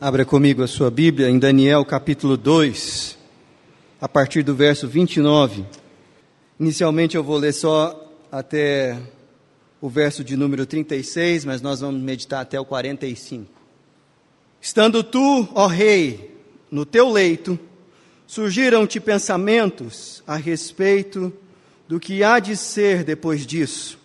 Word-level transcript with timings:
Abra 0.00 0.24
comigo 0.24 0.62
a 0.62 0.68
sua 0.68 0.92
Bíblia 0.92 1.28
em 1.28 1.40
Daniel 1.40 1.84
capítulo 1.84 2.36
2, 2.36 3.18
a 4.00 4.08
partir 4.08 4.44
do 4.44 4.54
verso 4.54 4.86
29. 4.86 5.66
Inicialmente 6.60 7.16
eu 7.16 7.24
vou 7.24 7.36
ler 7.36 7.52
só 7.52 8.08
até 8.30 8.96
o 9.80 9.88
verso 9.88 10.22
de 10.22 10.36
número 10.36 10.64
36, 10.64 11.44
mas 11.44 11.60
nós 11.60 11.80
vamos 11.80 12.00
meditar 12.00 12.42
até 12.42 12.60
o 12.60 12.64
45. 12.64 13.50
Estando 14.60 15.02
tu, 15.02 15.48
ó 15.52 15.66
rei, 15.66 16.32
no 16.70 16.86
teu 16.86 17.10
leito, 17.10 17.58
surgiram-te 18.24 19.00
pensamentos 19.00 20.22
a 20.28 20.36
respeito 20.36 21.32
do 21.88 21.98
que 21.98 22.22
há 22.22 22.38
de 22.38 22.56
ser 22.56 23.02
depois 23.02 23.44
disso. 23.44 23.98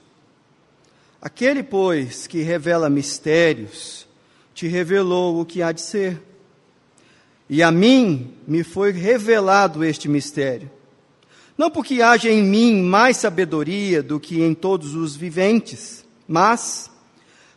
Aquele, 1.22 1.62
pois, 1.62 2.26
que 2.26 2.42
revela 2.42 2.90
mistérios, 2.90 4.08
te 4.54 4.68
revelou 4.68 5.40
o 5.40 5.46
que 5.46 5.62
há 5.62 5.72
de 5.72 5.82
ser. 5.82 6.22
E 7.50 7.62
a 7.62 7.72
mim 7.72 8.34
me 8.48 8.64
foi 8.64 8.92
revelado 8.92 9.84
este 9.84 10.08
mistério. 10.08 10.70
Não 11.58 11.70
porque 11.70 12.02
haja 12.02 12.30
em 12.30 12.42
mim 12.42 12.82
mais 12.82 13.18
sabedoria 13.18 14.02
do 14.02 14.20
que 14.20 14.42
em 14.42 14.54
todos 14.54 14.96
os 14.96 15.16
viventes, 15.16 16.04
mas 16.28 16.90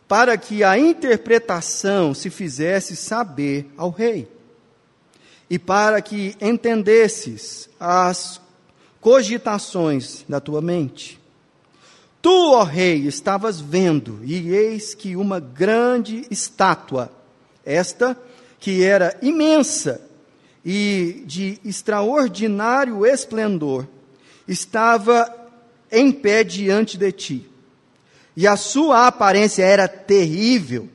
para 0.07 0.37
que 0.37 0.63
a 0.63 0.77
interpretação 0.77 2.13
se 2.13 2.29
fizesse 2.29 2.95
saber 2.95 3.69
ao 3.75 3.89
rei, 3.89 4.27
e 5.49 5.57
para 5.57 6.01
que 6.01 6.35
entendesses 6.39 7.69
as 7.79 8.39
cogitações 9.01 10.23
da 10.27 10.39
tua 10.39 10.61
mente. 10.61 11.19
Tu, 12.21 12.51
ó 12.51 12.63
rei, 12.63 13.05
estavas 13.07 13.59
vendo, 13.61 14.19
e 14.23 14.49
eis 14.49 14.95
que 14.95 15.15
uma 15.15 15.39
grande 15.39 16.25
estátua, 16.31 17.11
esta 17.63 18.17
que 18.59 18.83
era 18.83 19.17
imensa 19.21 20.01
e 20.65 21.23
de 21.25 21.59
extraordinário 21.63 23.05
esplendor, 23.05 23.87
estava 24.47 25.31
em 25.91 26.11
pé 26.11 26.43
diante 26.43 26.97
de 26.97 27.11
ti. 27.11 27.49
E 28.35 28.47
a 28.47 28.55
sua 28.55 29.07
aparência 29.07 29.63
era 29.63 29.87
terrível. 29.87 30.89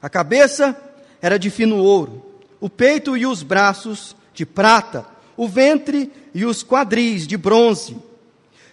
A 0.00 0.08
cabeça 0.08 0.76
era 1.20 1.38
de 1.38 1.50
fino 1.50 1.76
ouro, 1.76 2.40
o 2.58 2.70
peito 2.70 3.16
e 3.16 3.26
os 3.26 3.42
braços 3.42 4.16
de 4.34 4.46
prata, 4.46 5.06
o 5.36 5.46
ventre 5.46 6.10
e 6.34 6.44
os 6.44 6.64
quadris 6.64 7.26
de 7.26 7.36
bronze 7.36 7.96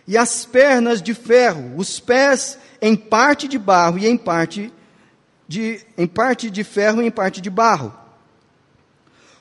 e 0.09 0.17
as 0.17 0.43
pernas 0.43 1.03
de 1.03 1.13
ferro, 1.13 1.75
os 1.77 1.99
pés 1.99 2.57
em 2.81 2.95
parte 2.95 3.47
de 3.47 3.59
barro 3.59 3.99
e 3.99 4.07
em 4.07 4.17
parte 4.17 4.73
de, 5.47 5.85
em 5.95 6.07
parte 6.07 6.49
de 6.49 6.63
ferro 6.63 6.99
e 6.99 7.05
em 7.05 7.11
parte 7.11 7.39
de 7.39 7.47
barro. 7.47 7.93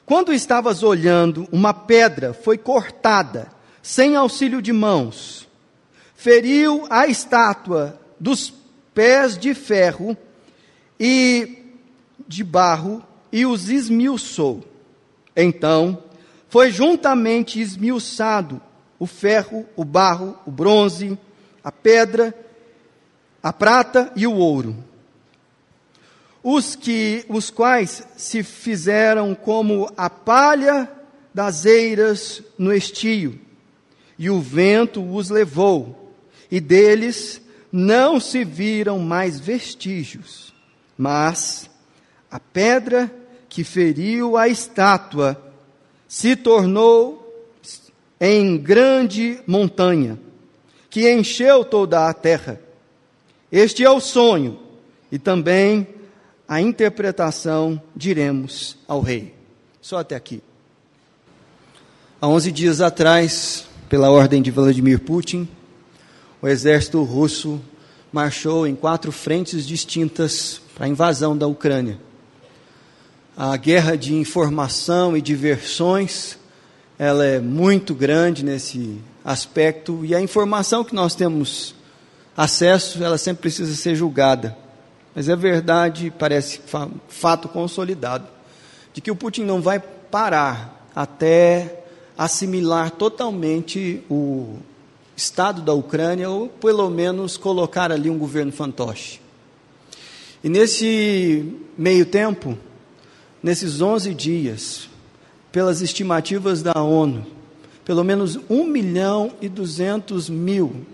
Quando 0.04 0.30
estavas 0.30 0.82
olhando, 0.82 1.48
uma 1.50 1.72
pedra 1.72 2.34
foi 2.34 2.58
cortada, 2.58 3.48
sem 3.82 4.14
auxílio 4.14 4.60
de 4.60 4.70
mãos, 4.70 5.48
feriu 6.14 6.86
a 6.90 7.06
estátua 7.06 7.98
dos 8.20 8.52
pés 8.92 9.38
de 9.38 9.54
ferro 9.54 10.14
e 11.00 11.64
de 12.26 12.44
barro 12.44 13.02
e 13.32 13.46
os 13.46 13.70
esmiuçou. 13.70 14.62
Então, 15.34 16.04
foi 16.46 16.70
juntamente 16.70 17.58
esmiuçado 17.58 18.60
o 18.98 19.06
ferro, 19.06 19.64
o 19.76 19.84
barro, 19.84 20.36
o 20.46 20.50
bronze, 20.50 21.18
a 21.62 21.70
pedra, 21.70 22.34
a 23.42 23.52
prata 23.52 24.12
e 24.16 24.26
o 24.26 24.34
ouro. 24.34 24.76
Os 26.42 26.74
que 26.74 27.24
os 27.28 27.50
quais 27.50 28.06
se 28.16 28.42
fizeram 28.42 29.34
como 29.34 29.90
a 29.96 30.08
palha 30.08 30.90
das 31.32 31.64
eiras 31.64 32.42
no 32.58 32.72
estio, 32.72 33.38
e 34.18 34.30
o 34.30 34.40
vento 34.40 35.02
os 35.14 35.30
levou, 35.30 36.14
e 36.50 36.58
deles 36.58 37.40
não 37.70 38.18
se 38.18 38.44
viram 38.44 38.98
mais 38.98 39.38
vestígios, 39.38 40.54
mas 40.96 41.68
a 42.30 42.40
pedra 42.40 43.12
que 43.48 43.62
feriu 43.62 44.36
a 44.36 44.48
estátua 44.48 45.40
se 46.06 46.34
tornou 46.34 47.17
em 48.20 48.56
grande 48.56 49.40
montanha, 49.46 50.18
que 50.90 51.10
encheu 51.12 51.64
toda 51.64 52.08
a 52.08 52.14
terra. 52.14 52.60
Este 53.50 53.84
é 53.84 53.90
o 53.90 54.00
sonho 54.00 54.58
e 55.10 55.18
também 55.18 55.86
a 56.46 56.60
interpretação, 56.60 57.80
diremos 57.94 58.76
ao 58.88 59.00
rei. 59.00 59.34
Só 59.80 59.98
até 59.98 60.16
aqui. 60.16 60.42
Há 62.20 62.26
11 62.26 62.50
dias 62.52 62.80
atrás, 62.80 63.66
pela 63.88 64.10
ordem 64.10 64.42
de 64.42 64.50
Vladimir 64.50 64.98
Putin, 65.00 65.48
o 66.42 66.48
exército 66.48 67.02
russo 67.02 67.60
marchou 68.12 68.66
em 68.66 68.74
quatro 68.74 69.12
frentes 69.12 69.66
distintas 69.66 70.60
para 70.74 70.86
a 70.86 70.88
invasão 70.88 71.36
da 71.36 71.46
Ucrânia. 71.46 71.98
A 73.36 73.56
guerra 73.56 73.96
de 73.96 74.14
informação 74.14 75.16
e 75.16 75.22
diversões 75.22 76.38
ela 76.98 77.24
é 77.24 77.38
muito 77.38 77.94
grande 77.94 78.44
nesse 78.44 78.98
aspecto 79.24 80.04
e 80.04 80.14
a 80.14 80.20
informação 80.20 80.82
que 80.82 80.94
nós 80.94 81.14
temos 81.14 81.74
acesso, 82.36 83.02
ela 83.02 83.16
sempre 83.16 83.42
precisa 83.42 83.74
ser 83.74 83.94
julgada. 83.94 84.56
Mas 85.14 85.28
é 85.28 85.36
verdade, 85.36 86.12
parece 86.18 86.60
fato 87.08 87.48
consolidado, 87.48 88.26
de 88.92 89.00
que 89.00 89.10
o 89.10 89.16
Putin 89.16 89.44
não 89.44 89.60
vai 89.60 89.78
parar 89.78 90.88
até 90.94 91.84
assimilar 92.16 92.90
totalmente 92.90 94.02
o 94.10 94.56
Estado 95.16 95.62
da 95.62 95.72
Ucrânia, 95.72 96.28
ou 96.30 96.48
pelo 96.48 96.88
menos 96.90 97.36
colocar 97.36 97.92
ali 97.92 98.10
um 98.10 98.18
governo 98.18 98.52
fantoche. 98.52 99.20
E 100.42 100.48
nesse 100.48 101.52
meio 101.76 102.06
tempo, 102.06 102.56
nesses 103.42 103.80
11 103.80 104.14
dias, 104.14 104.88
pelas 105.50 105.80
estimativas 105.80 106.62
da 106.62 106.80
ONU, 106.82 107.26
pelo 107.84 108.04
menos 108.04 108.38
1 108.48 108.66
milhão 108.66 109.32
e 109.40 109.48
200 109.48 110.28
mil 110.28 110.86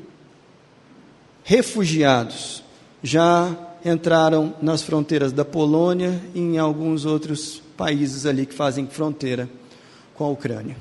refugiados 1.42 2.64
já 3.02 3.54
entraram 3.84 4.54
nas 4.62 4.82
fronteiras 4.82 5.30
da 5.30 5.44
Polônia 5.44 6.18
e 6.34 6.40
em 6.40 6.58
alguns 6.58 7.04
outros 7.04 7.62
países 7.76 8.24
ali 8.24 8.46
que 8.46 8.54
fazem 8.54 8.86
fronteira 8.86 9.48
com 10.14 10.24
a 10.24 10.28
Ucrânia. 10.28 10.76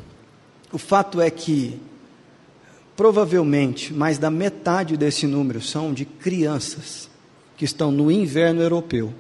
O 0.72 0.78
fato 0.78 1.20
é 1.20 1.30
que 1.30 1.80
provavelmente 2.96 3.94
mais 3.94 4.18
da 4.18 4.32
metade 4.32 4.96
desse 4.96 5.28
número 5.28 5.62
são 5.62 5.94
de 5.94 6.06
crianças 6.06 7.10
que 7.58 7.66
estão 7.66 7.92
no 7.92 8.10
inverno 8.10 8.62
europeu, 8.62 9.14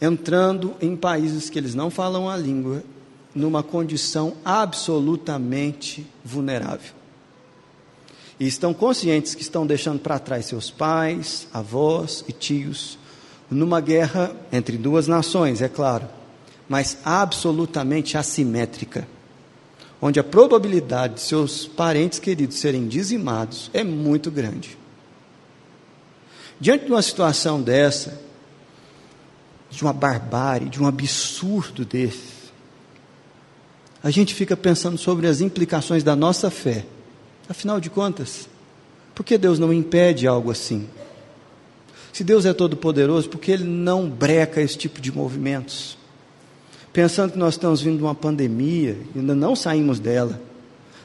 entrando 0.00 0.74
em 0.80 0.94
países 0.94 1.50
que 1.50 1.58
eles 1.58 1.74
não 1.74 1.90
falam 1.90 2.28
a 2.28 2.36
língua 2.36 2.84
numa 3.36 3.62
condição 3.62 4.32
absolutamente 4.42 6.06
vulnerável. 6.24 6.94
E 8.40 8.46
estão 8.46 8.72
conscientes 8.72 9.34
que 9.34 9.42
estão 9.42 9.66
deixando 9.66 10.00
para 10.00 10.18
trás 10.18 10.46
seus 10.46 10.70
pais, 10.70 11.46
avós 11.52 12.24
e 12.26 12.32
tios, 12.32 12.98
numa 13.50 13.80
guerra 13.80 14.34
entre 14.50 14.78
duas 14.78 15.06
nações, 15.06 15.60
é 15.60 15.68
claro, 15.68 16.08
mas 16.68 16.98
absolutamente 17.04 18.16
assimétrica, 18.16 19.06
onde 20.00 20.18
a 20.18 20.24
probabilidade 20.24 21.14
de 21.14 21.20
seus 21.20 21.66
parentes 21.66 22.18
queridos 22.18 22.56
serem 22.56 22.88
dizimados 22.88 23.70
é 23.72 23.84
muito 23.84 24.30
grande. 24.30 24.78
Diante 26.58 26.86
de 26.86 26.90
uma 26.90 27.02
situação 27.02 27.60
dessa, 27.60 28.18
de 29.70 29.82
uma 29.82 29.92
barbárie, 29.92 30.70
de 30.70 30.82
um 30.82 30.86
absurdo 30.86 31.84
desse, 31.84 32.35
a 34.06 34.10
gente 34.12 34.36
fica 34.36 34.56
pensando 34.56 34.96
sobre 34.96 35.26
as 35.26 35.40
implicações 35.40 36.04
da 36.04 36.14
nossa 36.14 36.48
fé. 36.48 36.86
Afinal 37.48 37.80
de 37.80 37.90
contas, 37.90 38.48
por 39.12 39.24
que 39.24 39.36
Deus 39.36 39.58
não 39.58 39.72
impede 39.72 40.28
algo 40.28 40.48
assim? 40.48 40.86
Se 42.12 42.22
Deus 42.22 42.46
é 42.46 42.52
todo-poderoso, 42.52 43.28
por 43.28 43.40
que 43.40 43.50
Ele 43.50 43.64
não 43.64 44.08
breca 44.08 44.60
esse 44.60 44.78
tipo 44.78 45.00
de 45.00 45.10
movimentos? 45.10 45.98
Pensando 46.92 47.32
que 47.32 47.38
nós 47.38 47.54
estamos 47.54 47.80
vindo 47.82 47.96
de 47.96 48.04
uma 48.04 48.14
pandemia, 48.14 48.96
ainda 49.12 49.34
não 49.34 49.56
saímos 49.56 49.98
dela. 49.98 50.40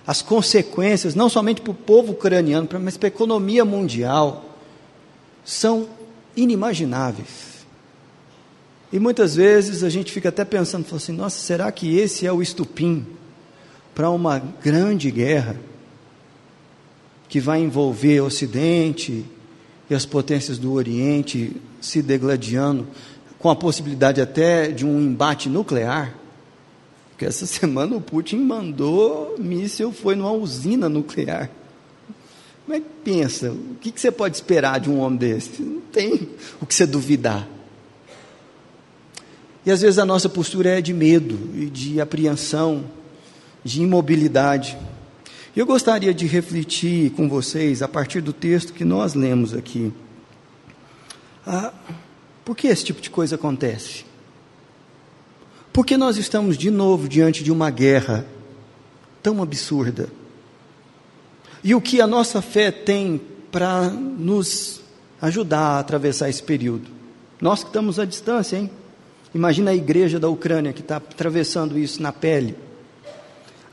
As 0.05 0.21
consequências, 0.21 1.15
não 1.15 1.27
somente 1.27 1.59
para 1.59 1.71
o 1.71 1.73
povo 1.73 2.11
ucraniano, 2.11 2.69
mas 2.79 2.97
para 2.97 3.07
a 3.07 3.15
economia 3.15 3.65
mundial, 3.65 4.45
são 5.43 5.89
inimagináveis. 6.37 7.50
E 8.91 8.99
muitas 8.99 9.35
vezes 9.35 9.83
a 9.83 9.89
gente 9.89 10.11
fica 10.11 10.29
até 10.29 10.43
pensando, 10.43 10.85
assim, 10.93 11.13
nossa, 11.13 11.39
será 11.39 11.71
que 11.71 11.97
esse 11.97 12.25
é 12.25 12.31
o 12.31 12.41
estupim 12.41 13.05
para 13.95 14.09
uma 14.09 14.39
grande 14.39 15.09
guerra 15.09 15.55
que 17.29 17.39
vai 17.39 17.61
envolver 17.61 18.19
o 18.19 18.25
Ocidente 18.25 19.25
e 19.89 19.95
as 19.95 20.05
potências 20.05 20.57
do 20.57 20.73
Oriente 20.73 21.55
se 21.79 22.01
degladiando 22.01 22.87
com 23.39 23.49
a 23.49 23.55
possibilidade 23.55 24.19
até 24.19 24.69
de 24.69 24.85
um 24.85 24.99
embate 24.99 25.47
nuclear. 25.47 26.13
Porque 27.09 27.25
essa 27.25 27.45
semana 27.47 27.95
o 27.95 28.01
Putin 28.01 28.37
mandou 28.37 29.37
míssil, 29.39 29.93
foi 29.93 30.15
numa 30.15 30.31
usina 30.31 30.89
nuclear. 30.89 31.49
Mas 32.67 32.83
pensa, 33.03 33.51
o 33.51 33.75
que 33.79 33.93
você 33.95 34.11
pode 34.11 34.35
esperar 34.35 34.79
de 34.79 34.89
um 34.89 34.99
homem 34.99 35.17
desse? 35.17 35.61
Não 35.61 35.81
tem 35.81 36.29
o 36.61 36.65
que 36.65 36.75
você 36.75 36.85
duvidar. 36.85 37.47
E 39.65 39.71
às 39.71 39.81
vezes 39.81 39.99
a 39.99 40.05
nossa 40.05 40.27
postura 40.27 40.79
é 40.79 40.81
de 40.81 40.93
medo 40.93 41.37
de 41.69 42.01
apreensão, 42.01 42.85
de 43.63 43.81
imobilidade. 43.81 44.77
Eu 45.55 45.65
gostaria 45.65 46.13
de 46.13 46.25
refletir 46.25 47.11
com 47.11 47.29
vocês 47.29 47.81
a 47.81 47.87
partir 47.87 48.21
do 48.21 48.33
texto 48.33 48.73
que 48.73 48.83
nós 48.83 49.13
lemos 49.13 49.53
aqui. 49.53 49.93
Ah, 51.45 51.73
por 52.43 52.55
que 52.55 52.67
esse 52.67 52.85
tipo 52.85 53.01
de 53.01 53.09
coisa 53.09 53.35
acontece? 53.35 54.05
Porque 55.71 55.95
nós 55.95 56.17
estamos 56.17 56.57
de 56.57 56.71
novo 56.71 57.07
diante 57.07 57.43
de 57.43 57.51
uma 57.51 57.69
guerra 57.69 58.25
tão 59.21 59.41
absurda. 59.41 60.09
E 61.63 61.75
o 61.75 61.81
que 61.81 62.01
a 62.01 62.07
nossa 62.07 62.41
fé 62.41 62.71
tem 62.71 63.21
para 63.51 63.89
nos 63.89 64.81
ajudar 65.21 65.59
a 65.59 65.79
atravessar 65.79 66.29
esse 66.29 66.41
período? 66.41 66.89
Nós 67.39 67.61
que 67.61 67.69
estamos 67.69 67.99
à 67.99 68.05
distância, 68.05 68.57
hein? 68.57 68.69
Imagina 69.33 69.71
a 69.71 69.75
igreja 69.75 70.19
da 70.19 70.27
Ucrânia 70.27 70.73
que 70.73 70.81
está 70.81 70.97
atravessando 70.97 71.79
isso 71.79 72.01
na 72.01 72.11
pele. 72.11 72.55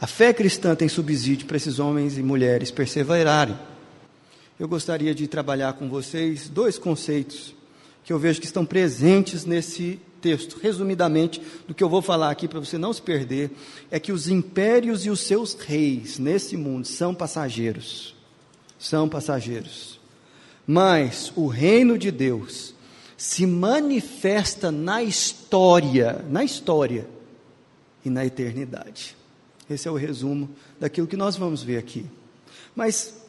A 0.01 0.07
fé 0.07 0.33
cristã 0.33 0.77
tem 0.77 0.89
subsídio 0.89 1.47
para 1.47 1.57
esses 1.57 1.81
homens 1.81 2.17
e 2.17 2.23
mulheres 2.23 2.71
perseverarem. 2.71 3.59
Eu 4.59 4.69
gostaria 4.69 5.13
de 5.13 5.27
trabalhar 5.27 5.73
com 5.73 5.89
vocês 5.89 6.49
dois 6.49 6.79
conceitos 6.79 7.55
que 8.05 8.13
eu 8.13 8.19
vejo 8.19 8.41
que 8.41 8.47
estão 8.47 8.65
presentes 8.65 9.45
nesse 9.45 9.99
texto. 10.21 10.59
Resumidamente, 10.63 11.43
do 11.67 11.75
que 11.75 11.83
eu 11.83 11.89
vou 11.89 12.01
falar 12.01 12.31
aqui 12.31 12.47
para 12.47 12.61
você 12.61 12.79
não 12.79 12.93
se 12.93 13.03
perder, 13.03 13.51
é 13.91 13.99
que 13.99 14.13
os 14.13 14.29
impérios 14.29 15.05
e 15.05 15.11
os 15.11 15.21
seus 15.21 15.55
reis 15.55 16.19
nesse 16.19 16.57
mundo 16.57 16.87
são 16.87 17.13
passageiros. 17.15 18.15
São 18.79 19.09
passageiros. 19.09 19.99
Mas 20.67 21.33
o 21.35 21.49
reino 21.49 21.99
de 21.99 22.11
Deus 22.11 22.75
se 23.19 23.45
manifesta 23.45 24.71
na 24.71 25.03
história, 25.03 26.25
na 26.31 26.45
história 26.45 27.05
e 28.05 28.09
na 28.09 28.25
eternidade. 28.25 29.17
Esse 29.69 29.89
é 29.89 29.91
o 29.91 29.97
resumo 29.97 30.49
daquilo 30.79 31.09
que 31.09 31.17
nós 31.17 31.37
vamos 31.37 31.61
ver 31.61 31.79
aqui. 31.79 32.07
Mas, 32.77 33.21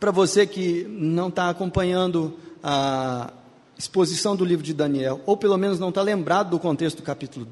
para 0.00 0.10
você 0.10 0.46
que 0.46 0.84
não 0.88 1.28
está 1.28 1.50
acompanhando 1.50 2.38
a 2.62 3.30
exposição 3.78 4.34
do 4.34 4.46
livro 4.46 4.64
de 4.64 4.72
Daniel, 4.72 5.20
ou 5.26 5.36
pelo 5.36 5.58
menos 5.58 5.78
não 5.78 5.90
está 5.90 6.00
lembrado 6.00 6.48
do 6.48 6.58
contexto 6.58 6.96
do 6.96 7.02
capítulo 7.02 7.46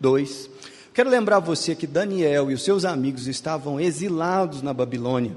2, 0.00 0.50
quero 0.92 1.08
lembrar 1.08 1.38
você 1.38 1.76
que 1.76 1.86
Daniel 1.86 2.50
e 2.50 2.54
os 2.54 2.64
seus 2.64 2.84
amigos 2.84 3.28
estavam 3.28 3.80
exilados 3.80 4.60
na 4.60 4.74
Babilônia. 4.74 5.36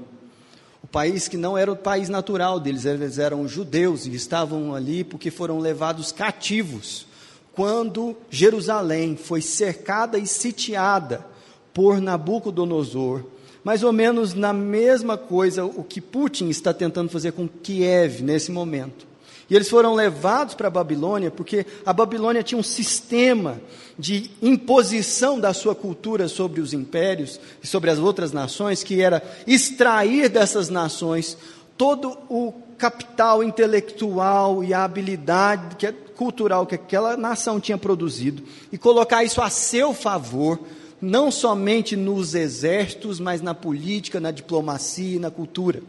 O 0.86 0.88
país 0.88 1.26
que 1.26 1.36
não 1.36 1.58
era 1.58 1.72
o 1.72 1.74
país 1.74 2.08
natural 2.08 2.60
deles, 2.60 2.84
eles 2.84 3.18
eram 3.18 3.48
judeus 3.48 4.06
e 4.06 4.14
estavam 4.14 4.72
ali 4.72 5.02
porque 5.02 5.32
foram 5.32 5.58
levados 5.58 6.12
cativos. 6.12 7.08
Quando 7.52 8.16
Jerusalém 8.30 9.16
foi 9.16 9.42
cercada 9.42 10.16
e 10.16 10.28
sitiada 10.28 11.26
por 11.74 12.00
Nabucodonosor, 12.00 13.24
mais 13.64 13.82
ou 13.82 13.92
menos 13.92 14.32
na 14.32 14.52
mesma 14.52 15.18
coisa 15.18 15.64
o 15.64 15.82
que 15.82 16.00
Putin 16.00 16.50
está 16.50 16.72
tentando 16.72 17.10
fazer 17.10 17.32
com 17.32 17.48
Kiev 17.48 18.22
nesse 18.22 18.52
momento. 18.52 19.05
E 19.48 19.54
eles 19.54 19.68
foram 19.68 19.94
levados 19.94 20.54
para 20.54 20.66
a 20.66 20.70
Babilônia 20.70 21.30
porque 21.30 21.64
a 21.84 21.92
Babilônia 21.92 22.42
tinha 22.42 22.58
um 22.58 22.64
sistema 22.64 23.60
de 23.98 24.30
imposição 24.42 25.38
da 25.38 25.54
sua 25.54 25.74
cultura 25.74 26.28
sobre 26.28 26.60
os 26.60 26.72
impérios 26.72 27.40
e 27.62 27.66
sobre 27.66 27.90
as 27.90 27.98
outras 27.98 28.32
nações, 28.32 28.82
que 28.82 29.00
era 29.00 29.22
extrair 29.46 30.28
dessas 30.28 30.68
nações 30.68 31.38
todo 31.76 32.18
o 32.28 32.52
capital 32.76 33.42
intelectual 33.42 34.62
e 34.62 34.74
a 34.74 34.84
habilidade 34.84 35.76
que, 35.76 35.90
cultural 35.92 36.66
que 36.66 36.74
aquela 36.74 37.16
nação 37.16 37.60
tinha 37.60 37.78
produzido 37.78 38.42
e 38.72 38.78
colocar 38.78 39.24
isso 39.24 39.40
a 39.40 39.48
seu 39.48 39.94
favor, 39.94 40.58
não 41.00 41.30
somente 41.30 41.94
nos 41.94 42.34
exércitos, 42.34 43.20
mas 43.20 43.40
na 43.40 43.54
política, 43.54 44.18
na 44.18 44.30
diplomacia 44.30 45.16
e 45.16 45.20
na 45.20 45.30
cultura. 45.30 45.82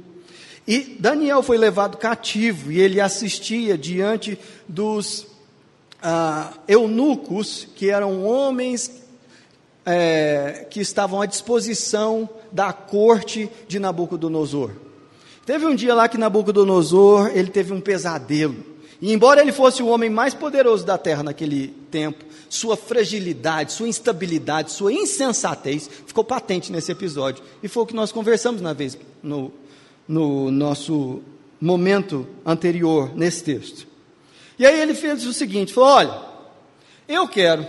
E 0.68 0.98
Daniel 1.00 1.42
foi 1.42 1.58
levado 1.58 1.98
cativo 1.98 2.72
e 2.72 2.80
ele 2.80 3.00
assistia 3.00 3.78
diante 3.78 4.38
dos 4.68 5.26
ah, 6.04 6.54
eunucos, 6.68 7.68
que 7.76 7.90
eram 7.90 8.26
homens 8.26 8.92
é, 9.86 10.68
que 10.70 10.82
estavam 10.82 11.22
à 11.22 11.26
disposição 11.26 12.30
da 12.52 12.74
corte 12.74 13.50
de 13.68 13.80
Nabucodonosor. 13.80 14.72
Teve 15.46 15.66
um 15.66 15.74
dia 15.74 15.96
lá 15.96 16.10
que 16.10 16.18
Nabucodonosor 16.18 17.32
ele 17.34 17.50
teve 17.50 17.72
um 17.72 17.80
pesadelo. 17.80 18.78
E 19.02 19.14
embora 19.14 19.40
ele 19.40 19.54
fosse 19.54 19.82
o 19.82 19.88
homem 19.88 20.10
mais 20.10 20.34
poderoso 20.34 20.86
da 20.86 20.98
terra 20.98 21.24
naquele 21.24 21.70
tempo, 21.90 22.26
sua 22.50 22.76
fragilidade, 22.76 23.72
sua 23.72 23.88
instabilidade, 23.88 24.74
sua 24.74 24.92
insensatez 24.92 25.90
ficou 26.06 26.24
patente 26.24 26.72
nesse 26.72 26.92
episódio. 26.92 27.42
E 27.64 27.70
foi 27.70 27.84
o 27.84 27.86
que 27.86 27.96
nós 27.96 28.12
conversamos 28.12 28.62
na 28.62 28.74
vez 28.74 28.98
no 29.24 29.54
no 30.08 30.50
nosso 30.52 31.22
momento 31.60 32.28
anterior 32.46 33.16
nesse 33.16 33.44
texto. 33.44 33.88
E 34.58 34.66
aí 34.66 34.80
ele 34.80 34.94
fez 34.94 35.26
o 35.26 35.34
seguinte: 35.34 35.74
falou, 35.74 35.90
olha, 35.90 36.22
eu 37.08 37.28
quero 37.28 37.66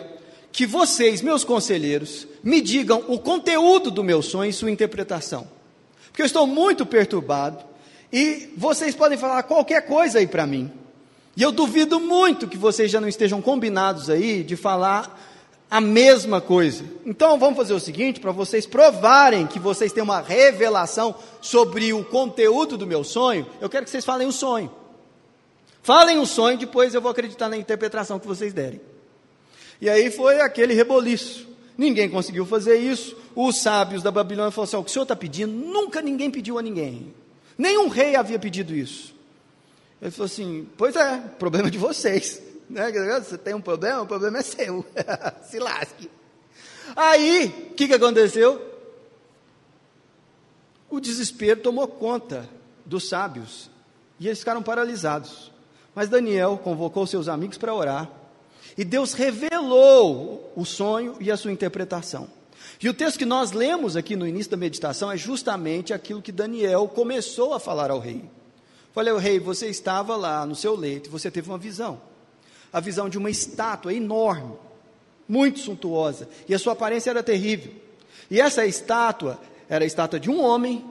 que 0.53 0.67
vocês, 0.67 1.23
meus 1.23 1.45
conselheiros, 1.45 2.27
me 2.43 2.61
digam 2.61 3.05
o 3.09 3.19
conteúdo 3.19 3.91
do 3.91 4.03
meu 4.03 4.23
sonho 4.23 4.51
e 4.51 4.53
sua 4.53 4.71
interpretação. 4.71 5.49
Porque 6.07 6.23
eu 6.23 6.27
estou 6.27 6.47
muito 6.47 6.85
perturbado 6.87 7.65
e 8.13 8.51
vocês 8.57 8.95
podem 8.95 9.19
falar 9.19 9.43
qualquer 9.45 9.83
coisa 9.83 10.19
aí 10.19 10.27
para 10.27 10.47
mim. 10.47 10.71
E 11.37 11.43
eu 11.43 11.53
duvido 11.53 12.01
muito 12.01 12.49
que 12.49 12.57
vocês 12.57 12.91
já 12.91 13.01
não 13.01 13.07
estejam 13.07 13.41
combinados 13.41 14.11
aí 14.11 14.43
de 14.43 14.57
falar 14.57 15.38
a 15.71 15.81
mesma 15.81 16.41
coisa. 16.41 16.85
Então 17.05 17.39
vamos 17.39 17.57
fazer 17.57 17.75
o 17.75 17.81
seguinte, 17.81 18.21
para 18.21 18.33
vocês 18.33 18.67
provarem 18.67 19.47
que 19.47 19.59
vocês 19.59 19.93
têm 19.93 20.03
uma 20.03 20.21
revelação 20.21 21.15
sobre 21.41 21.93
o 21.93 22.05
conteúdo 22.05 22.77
do 22.77 22.87
meu 22.87 23.05
sonho, 23.05 23.47
eu 23.61 23.69
quero 23.69 23.85
que 23.85 23.91
vocês 23.91 24.05
falem 24.05 24.27
o 24.27 24.33
sonho. 24.33 24.71
Falem 25.83 26.19
o 26.19 26.27
sonho, 26.27 26.59
depois 26.59 26.95
eu 26.95 27.01
vou 27.01 27.11
acreditar 27.11 27.49
na 27.49 27.57
interpretação 27.57 28.19
que 28.19 28.27
vocês 28.27 28.53
derem. 28.53 28.81
E 29.81 29.89
aí 29.89 30.11
foi 30.11 30.41
aquele 30.41 30.75
reboliço. 30.75 31.47
Ninguém 31.77 32.09
conseguiu 32.09 32.45
fazer 32.45 32.77
isso. 32.77 33.17
Os 33.35 33.59
sábios 33.59 34.03
da 34.03 34.11
Babilônia 34.11 34.51
falaram 34.51 34.69
assim: 34.69 34.77
o 34.77 34.85
que 34.85 34.91
o 34.91 34.93
senhor 34.93 35.05
está 35.05 35.15
pedindo, 35.15 35.53
nunca 35.53 36.03
ninguém 36.03 36.31
pediu 36.31 36.59
a 36.59 36.63
ninguém. 36.63 37.15
Nenhum 37.57 37.89
rei 37.89 38.17
havia 38.17 38.39
pedido 38.39 38.75
isso. 38.75 39.15
Ele 40.03 40.11
falou 40.11 40.27
assim: 40.27 40.67
Pois 40.77 40.97
é, 40.97 41.19
problema 41.39 41.71
de 41.71 41.79
vocês. 41.79 42.43
Né? 42.69 42.91
Você 43.21 43.39
tem 43.39 43.55
um 43.55 43.61
problema, 43.61 44.03
o 44.03 44.07
problema 44.07 44.39
é 44.39 44.43
seu. 44.43 44.85
Se 45.49 45.59
lasque. 45.59 46.11
Aí, 46.95 47.69
o 47.71 47.75
que, 47.75 47.89
que 47.89 47.95
aconteceu? 47.95 48.61
O 50.91 51.01
desespero 51.01 51.61
tomou 51.61 51.87
conta 51.87 52.49
dos 52.85 53.09
sábios 53.09 53.71
e 54.19 54.27
eles 54.27 54.39
ficaram 54.39 54.63
paralisados. 54.63 55.53
Mas 55.95 56.09
Daniel 56.09 56.61
convocou 56.63 57.07
seus 57.07 57.29
amigos 57.29 57.59
para 57.59 57.75
orar 57.75 58.11
e 58.77 58.85
Deus 58.85 59.13
revelou 59.13 60.53
o 60.55 60.65
sonho 60.65 61.17
e 61.21 61.31
a 61.31 61.37
sua 61.37 61.53
interpretação. 61.53 62.29
E 62.81 62.89
o 62.89 62.95
texto 62.95 63.19
que 63.19 63.25
nós 63.25 63.53
lemos 63.53 63.97
aqui 63.97 64.15
no 64.15 64.27
início 64.27 64.51
da 64.51 64.57
meditação 64.57 65.11
é 65.11 65.17
justamente 65.17 65.93
aquilo 65.93 66.23
que 66.23 66.33
Daniel 66.33 66.89
começou 66.89 67.53
a 67.53 67.61
falar 67.61 67.91
ao 67.91 67.99
rei. 67.99 68.25
Falei, 68.93 69.13
o 69.13 69.19
rei, 69.19 69.39
você 69.39 69.69
estava 69.69 70.17
lá 70.17 70.47
no 70.47 70.55
seu 70.55 70.75
leito, 70.75 71.11
você 71.11 71.31
teve 71.31 71.49
uma 71.49 71.59
visão 71.59 72.01
a 72.73 72.81
visão 72.81 73.09
de 73.09 73.19
uma 73.19 73.31
estátua 73.31 73.93
enorme, 73.93 74.55
muito 75.29 75.59
suntuosa, 75.59 76.29
e 76.49 76.55
a 76.55 76.59
sua 76.59 76.73
aparência 76.73 77.11
era 77.11 77.23
terrível. 77.23 77.73
E 78.31 78.41
essa 78.41 78.67
estátua 78.67 79.39
era 79.69 79.85
a 79.85 79.87
estátua 79.87 80.19
de 80.19 80.31
um 80.31 80.43
homem, 80.43 80.85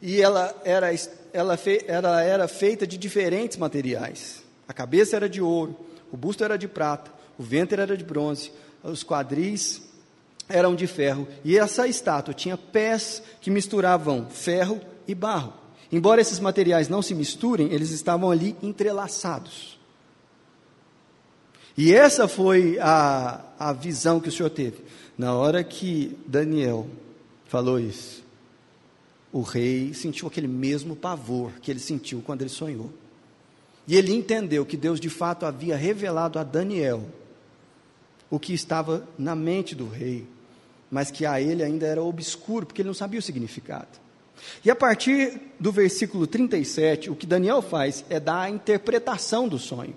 e 0.00 0.20
ela 0.20 0.54
era, 0.64 0.88
ela, 1.32 1.56
fe, 1.56 1.84
ela 1.86 2.22
era 2.22 2.46
feita 2.46 2.86
de 2.86 2.96
diferentes 2.96 3.56
materiais. 3.56 4.42
A 4.66 4.72
cabeça 4.72 5.16
era 5.16 5.28
de 5.28 5.40
ouro, 5.40 5.76
o 6.12 6.16
busto 6.16 6.44
era 6.44 6.56
de 6.56 6.68
prata, 6.68 7.10
o 7.38 7.42
ventre 7.42 7.80
era 7.80 7.96
de 7.96 8.04
bronze, 8.04 8.52
os 8.82 9.02
quadris 9.02 9.82
eram 10.48 10.74
de 10.74 10.86
ferro, 10.86 11.28
e 11.44 11.58
essa 11.58 11.86
estátua 11.86 12.32
tinha 12.32 12.56
pés 12.56 13.22
que 13.40 13.50
misturavam 13.50 14.28
ferro 14.30 14.80
e 15.06 15.14
barro. 15.14 15.52
Embora 15.90 16.20
esses 16.20 16.38
materiais 16.38 16.88
não 16.88 17.00
se 17.00 17.14
misturem, 17.14 17.72
eles 17.72 17.90
estavam 17.90 18.30
ali 18.30 18.54
entrelaçados. 18.62 19.77
E 21.78 21.94
essa 21.94 22.26
foi 22.26 22.76
a, 22.80 23.40
a 23.56 23.72
visão 23.72 24.18
que 24.18 24.28
o 24.28 24.32
Senhor 24.32 24.50
teve. 24.50 24.78
Na 25.16 25.34
hora 25.34 25.62
que 25.62 26.18
Daniel 26.26 26.88
falou 27.46 27.78
isso, 27.78 28.24
o 29.32 29.42
rei 29.42 29.94
sentiu 29.94 30.26
aquele 30.26 30.48
mesmo 30.48 30.96
pavor 30.96 31.52
que 31.62 31.70
ele 31.70 31.78
sentiu 31.78 32.20
quando 32.20 32.42
ele 32.42 32.50
sonhou. 32.50 32.90
E 33.86 33.94
ele 33.94 34.12
entendeu 34.12 34.66
que 34.66 34.76
Deus 34.76 34.98
de 34.98 35.08
fato 35.08 35.46
havia 35.46 35.76
revelado 35.76 36.40
a 36.40 36.42
Daniel 36.42 37.06
o 38.28 38.40
que 38.40 38.52
estava 38.52 39.08
na 39.16 39.36
mente 39.36 39.76
do 39.76 39.86
rei, 39.86 40.26
mas 40.90 41.12
que 41.12 41.24
a 41.24 41.40
ele 41.40 41.62
ainda 41.62 41.86
era 41.86 42.02
obscuro, 42.02 42.66
porque 42.66 42.82
ele 42.82 42.88
não 42.88 42.94
sabia 42.94 43.20
o 43.20 43.22
significado. 43.22 44.00
E 44.64 44.70
a 44.70 44.74
partir 44.74 45.40
do 45.60 45.70
versículo 45.70 46.26
37, 46.26 47.08
o 47.08 47.14
que 47.14 47.24
Daniel 47.24 47.62
faz 47.62 48.04
é 48.10 48.18
dar 48.18 48.40
a 48.40 48.50
interpretação 48.50 49.46
do 49.46 49.60
sonho. 49.60 49.94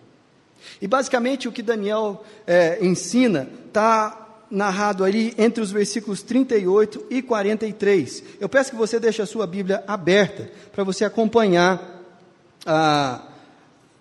E 0.82 0.88
basicamente 0.88 1.48
o 1.48 1.52
que 1.52 1.62
Daniel 1.62 2.24
é, 2.46 2.78
ensina 2.86 3.48
está 3.68 4.22
narrado 4.50 5.04
ali 5.04 5.34
entre 5.38 5.64
os 5.64 5.72
versículos 5.72 6.22
38 6.22 7.06
e 7.10 7.22
43. 7.22 8.24
Eu 8.40 8.50
peço 8.50 8.72
que 8.72 8.76
você 8.76 9.00
deixe 9.00 9.22
a 9.22 9.26
sua 9.26 9.48
Bíblia 9.48 9.84
aberta 9.88 10.52
para 10.72 10.84
você 10.84 11.06
acompanhar 11.06 12.02
a, 12.66 13.28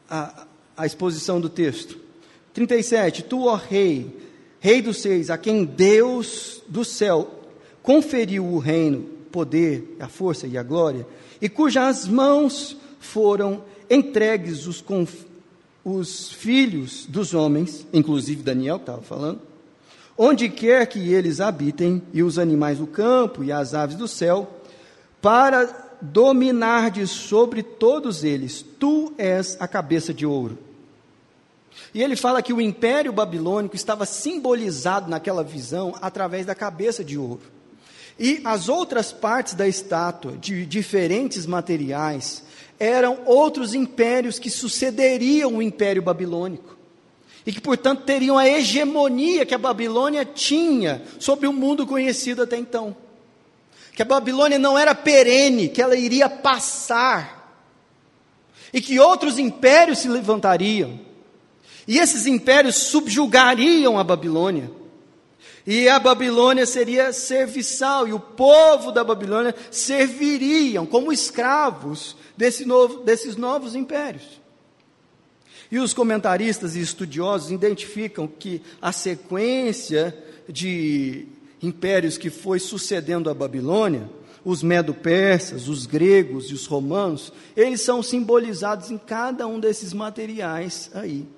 a, 0.09 0.47
a 0.77 0.87
exposição 0.87 1.41
do 1.41 1.49
texto. 1.49 1.99
37. 2.53 3.23
Tu, 3.23 3.45
ó 3.45 3.55
Rei, 3.55 4.19
Rei 4.59 4.83
dos 4.83 5.01
seis, 5.01 5.31
a 5.31 5.39
quem 5.39 5.65
Deus 5.65 6.63
do 6.69 6.85
céu 6.85 7.41
conferiu 7.83 8.45
o 8.45 8.59
reino, 8.59 9.03
poder, 9.31 9.97
a 10.01 10.09
força 10.09 10.47
e 10.47 10.59
a 10.59 10.63
glória, 10.63 11.07
e 11.41 11.49
cujas 11.49 12.07
mãos 12.07 12.77
foram 12.99 13.65
entregues 13.89 14.67
os, 14.67 14.85
os 15.85 16.31
filhos 16.31 17.07
dos 17.07 17.35
homens, 17.35 17.87
inclusive 17.93 18.43
Daniel 18.43 18.77
estava 18.77 19.03
falando, 19.03 19.41
onde 20.17 20.49
quer 20.49 20.87
que 20.87 21.13
eles 21.13 21.41
habitem, 21.41 22.03
e 22.13 22.23
os 22.23 22.39
animais 22.39 22.79
do 22.79 22.87
campo 22.87 23.43
e 23.43 23.51
as 23.51 23.73
aves 23.73 23.97
do 23.97 24.07
céu, 24.07 24.61
para 25.21 25.97
dominar 26.01 26.91
de 26.91 27.07
sobre 27.07 27.63
todos 27.63 28.25
eles. 28.25 28.65
Tu 28.79 29.13
és 29.17 29.57
a 29.61 29.67
cabeça 29.67 30.13
de 30.13 30.27
ouro. 30.27 30.59
E 31.95 32.03
ele 32.03 32.17
fala 32.17 32.43
que 32.43 32.53
o 32.53 32.61
império 32.61 33.13
babilônico 33.13 33.77
estava 33.77 34.05
simbolizado 34.05 35.11
naquela 35.11 35.43
visão 35.43 35.95
através 36.01 36.47
da 36.47 36.55
cabeça 36.55 37.03
de 37.03 37.17
ouro. 37.17 37.43
E 38.19 38.43
as 38.45 38.69
outras 38.69 39.13
partes 39.13 39.55
da 39.55 39.67
estátua, 39.67 40.37
de 40.37 40.67
diferentes 40.67 41.47
materiais, 41.47 42.45
eram 42.81 43.19
outros 43.27 43.75
impérios 43.75 44.39
que 44.39 44.49
sucederiam 44.49 45.57
o 45.57 45.63
império 45.63 46.01
babilônico. 46.01 46.79
E 47.45 47.53
que, 47.53 47.61
portanto, 47.61 48.05
teriam 48.05 48.39
a 48.39 48.49
hegemonia 48.49 49.45
que 49.45 49.55
a 49.55 49.59
Babilônia 49.59 50.25
tinha 50.25 51.03
sobre 51.19 51.47
o 51.47 51.53
mundo 51.53 51.87
conhecido 51.87 52.43
até 52.43 52.57
então. 52.57 52.97
Que 53.93 54.01
a 54.01 54.07
Babilônia 54.07 54.59
não 54.59 54.79
era 54.79 54.95
perene, 54.95 55.69
que 55.69 55.83
ela 55.83 55.95
iria 55.95 56.29
passar. 56.29 57.61
E 58.73 58.81
que 58.81 58.99
outros 58.99 59.39
impérios 59.39 59.99
se 59.99 60.09
levantariam. 60.09 60.99
E 61.87 61.99
esses 61.99 62.27
impérios 62.27 62.77
subjugariam 62.77 63.99
a 63.99 64.05
Babilônia. 64.05 64.71
E 65.67 65.89
a 65.89 65.99
Babilônia 65.99 66.65
seria 66.65 67.13
serviçal, 67.13 68.09
e 68.09 68.13
o 68.13 68.21
povo 68.21 68.91
da 68.91 69.05
Babilônia 69.05 69.55
serviriam 69.71 70.87
como 70.87 71.13
escravos 71.13 72.17
desse 72.37 72.65
novo, 72.65 73.01
desses 73.01 73.37
novos 73.37 73.75
impérios. 73.75 74.41
E 75.71 75.79
os 75.79 75.95
comentaristas 75.95 76.75
e 76.75 76.81
estudiosos 76.81 77.51
identificam 77.51 78.27
que 78.27 78.61
a 78.83 78.91
sequência 78.91 80.17
de 80.49 81.29
impérios 81.63 82.19
que 82.19 82.31
foi 82.31 82.59
sucedendo 82.59 83.31
a 83.31 83.35
Babilônia, 83.35 84.11
os 84.45 84.63
medo-persas, 84.63 85.69
os 85.69 85.87
gregos 85.87 86.51
e 86.51 86.55
os 86.55 86.67
romanos, 86.67 87.33
eles 87.55 87.83
são 87.83 88.03
simbolizados 88.03 88.91
em 88.91 88.99
cada 88.99 89.47
um 89.47 89.61
desses 89.61 89.93
materiais 89.93 90.91
aí. 90.95 91.29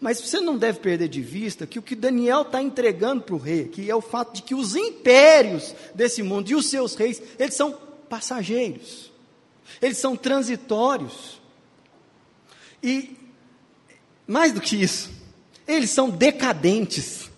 Mas 0.00 0.20
você 0.20 0.40
não 0.40 0.58
deve 0.58 0.80
perder 0.80 1.08
de 1.08 1.22
vista 1.22 1.66
que 1.66 1.78
o 1.78 1.82
que 1.82 1.94
Daniel 1.94 2.42
está 2.42 2.60
entregando 2.60 3.22
para 3.22 3.34
o 3.34 3.38
rei, 3.38 3.68
que 3.68 3.88
é 3.88 3.94
o 3.94 4.00
fato 4.00 4.34
de 4.34 4.42
que 4.42 4.54
os 4.54 4.74
impérios 4.74 5.74
desse 5.94 6.22
mundo 6.22 6.50
e 6.50 6.54
os 6.54 6.66
seus 6.66 6.94
reis, 6.94 7.22
eles 7.38 7.54
são 7.54 7.72
passageiros, 8.08 9.12
eles 9.80 9.98
são 9.98 10.16
transitórios. 10.16 11.40
E, 12.82 13.16
mais 14.26 14.52
do 14.52 14.60
que 14.60 14.76
isso, 14.76 15.10
eles 15.68 15.90
são 15.90 16.10
decadentes. 16.10 17.30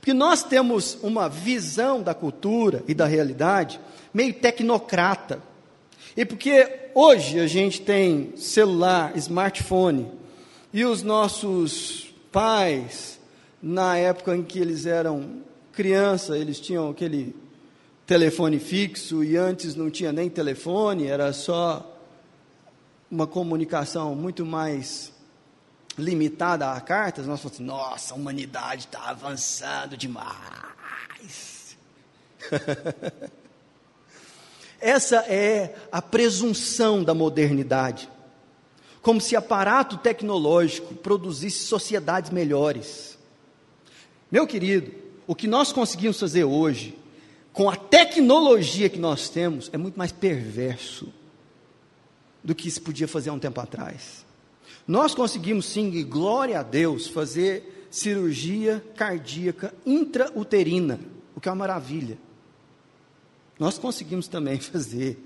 Porque 0.00 0.14
nós 0.14 0.42
temos 0.42 0.96
uma 1.02 1.28
visão 1.28 2.02
da 2.02 2.14
cultura 2.14 2.82
e 2.88 2.94
da 2.94 3.04
realidade 3.04 3.78
meio 4.14 4.32
tecnocrata. 4.32 5.42
E 6.16 6.24
porque 6.24 6.90
hoje 6.94 7.38
a 7.38 7.46
gente 7.46 7.82
tem 7.82 8.32
celular, 8.36 9.16
smartphone, 9.16 10.10
e 10.72 10.84
os 10.84 11.02
nossos 11.02 12.14
pais, 12.30 13.18
na 13.60 13.96
época 13.96 14.36
em 14.36 14.42
que 14.42 14.58
eles 14.58 14.86
eram 14.86 15.42
criança, 15.72 16.38
eles 16.38 16.60
tinham 16.60 16.90
aquele 16.90 17.34
telefone 18.06 18.58
fixo 18.58 19.24
e 19.24 19.36
antes 19.36 19.74
não 19.74 19.90
tinha 19.90 20.12
nem 20.12 20.30
telefone, 20.30 21.06
era 21.06 21.32
só 21.32 21.98
uma 23.10 23.26
comunicação 23.26 24.14
muito 24.14 24.46
mais 24.46 25.12
limitada 25.98 26.70
a 26.72 26.80
cartas. 26.80 27.26
Nós 27.26 27.40
falamos 27.40 27.56
assim, 27.56 27.64
nossa, 27.64 28.14
a 28.14 28.16
humanidade 28.16 28.84
está 28.84 29.10
avançando 29.10 29.96
demais. 29.96 31.76
Essa 34.80 35.16
é 35.26 35.74
a 35.90 36.00
presunção 36.00 37.02
da 37.02 37.12
modernidade 37.12 38.08
como 39.02 39.20
se 39.20 39.34
aparato 39.34 39.96
tecnológico 39.96 40.94
produzisse 40.94 41.64
sociedades 41.64 42.30
melhores. 42.30 43.18
Meu 44.30 44.46
querido, 44.46 44.92
o 45.26 45.34
que 45.34 45.46
nós 45.46 45.72
conseguimos 45.72 46.18
fazer 46.20 46.44
hoje, 46.44 46.96
com 47.52 47.68
a 47.68 47.76
tecnologia 47.76 48.88
que 48.88 48.98
nós 48.98 49.28
temos, 49.28 49.70
é 49.72 49.78
muito 49.78 49.98
mais 49.98 50.12
perverso 50.12 51.12
do 52.42 52.54
que 52.54 52.70
se 52.70 52.80
podia 52.80 53.08
fazer 53.08 53.30
há 53.30 53.32
um 53.32 53.38
tempo 53.38 53.60
atrás. 53.60 54.24
Nós 54.86 55.14
conseguimos 55.14 55.66
sim, 55.66 55.90
e 55.92 56.02
glória 56.02 56.60
a 56.60 56.62
Deus, 56.62 57.06
fazer 57.06 57.86
cirurgia 57.90 58.84
cardíaca 58.96 59.74
intrauterina, 59.84 61.00
o 61.34 61.40
que 61.40 61.48
é 61.48 61.52
uma 61.52 61.56
maravilha. 61.56 62.18
Nós 63.58 63.78
conseguimos 63.78 64.28
também 64.28 64.58
fazer 64.60 65.18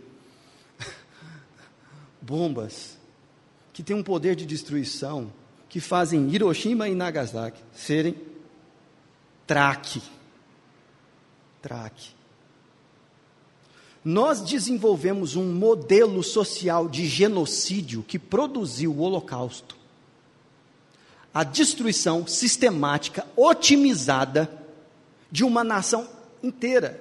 bombas 2.20 2.93
que 3.74 3.82
têm 3.82 3.96
um 3.96 4.04
poder 4.04 4.36
de 4.36 4.46
destruição 4.46 5.30
que 5.68 5.80
fazem 5.80 6.30
Hiroshima 6.30 6.88
e 6.88 6.94
Nagasaki 6.94 7.60
serem 7.74 8.14
traque. 9.44 10.00
Traque. 11.60 12.10
Nós 14.04 14.40
desenvolvemos 14.42 15.34
um 15.34 15.52
modelo 15.52 16.22
social 16.22 16.88
de 16.88 17.04
genocídio 17.06 18.04
que 18.04 18.18
produziu 18.18 18.92
o 18.92 19.00
Holocausto. 19.00 19.76
A 21.32 21.42
destruição 21.42 22.28
sistemática, 22.28 23.26
otimizada 23.34 24.48
de 25.32 25.42
uma 25.42 25.64
nação 25.64 26.08
inteira. 26.40 27.00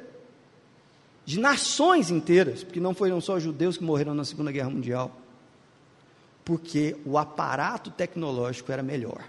De 1.24 1.40
nações 1.40 2.10
inteiras, 2.10 2.64
porque 2.64 2.80
não 2.80 2.96
foram 2.96 3.22
só 3.22 3.40
judeus 3.40 3.78
que 3.78 3.84
morreram 3.84 4.16
na 4.16 4.26
Segunda 4.26 4.52
Guerra 4.52 4.72
Mundial 4.72 5.23
porque 6.44 6.96
o 7.06 7.18
aparato 7.18 7.90
tecnológico 7.92 8.72
era 8.72 8.84
melhor. 8.84 9.24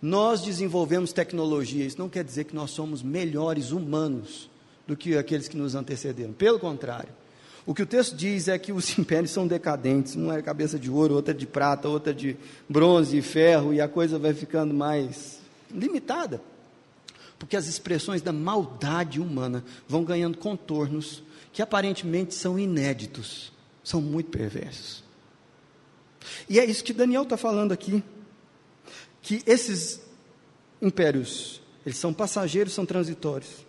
Nós 0.00 0.42
desenvolvemos 0.42 1.12
tecnologia, 1.12 1.84
isso 1.84 1.98
não 1.98 2.08
quer 2.08 2.24
dizer 2.24 2.44
que 2.44 2.54
nós 2.54 2.70
somos 2.70 3.02
melhores 3.02 3.70
humanos 3.70 4.50
do 4.86 4.96
que 4.96 5.16
aqueles 5.16 5.48
que 5.48 5.56
nos 5.56 5.74
antecederam. 5.74 6.32
Pelo 6.32 6.58
contrário, 6.58 7.08
o 7.66 7.72
que 7.72 7.82
o 7.82 7.86
texto 7.86 8.14
diz 8.14 8.48
é 8.48 8.58
que 8.58 8.72
os 8.72 8.92
impérios 8.98 9.30
são 9.30 9.46
decadentes, 9.46 10.14
um 10.16 10.30
é 10.30 10.42
cabeça 10.42 10.78
de 10.78 10.90
ouro, 10.90 11.14
outra 11.14 11.32
de 11.32 11.46
prata, 11.46 11.88
outra 11.88 12.12
de 12.12 12.36
bronze 12.68 13.16
e 13.16 13.22
ferro, 13.22 13.72
e 13.72 13.80
a 13.80 13.88
coisa 13.88 14.18
vai 14.18 14.34
ficando 14.34 14.74
mais 14.74 15.40
limitada. 15.70 16.40
Porque 17.38 17.56
as 17.56 17.66
expressões 17.66 18.22
da 18.22 18.32
maldade 18.32 19.20
humana 19.20 19.64
vão 19.88 20.04
ganhando 20.04 20.38
contornos 20.38 21.22
que 21.52 21.62
aparentemente 21.62 22.34
são 22.34 22.58
inéditos, 22.58 23.52
são 23.82 24.00
muito 24.00 24.30
perversos. 24.30 25.03
E 26.48 26.58
é 26.58 26.64
isso 26.64 26.84
que 26.84 26.92
Daniel 26.92 27.22
está 27.22 27.36
falando 27.36 27.72
aqui. 27.72 28.02
Que 29.22 29.42
esses 29.46 30.00
impérios, 30.80 31.60
eles 31.84 31.98
são 31.98 32.12
passageiros, 32.12 32.72
são 32.72 32.84
transitórios. 32.84 33.64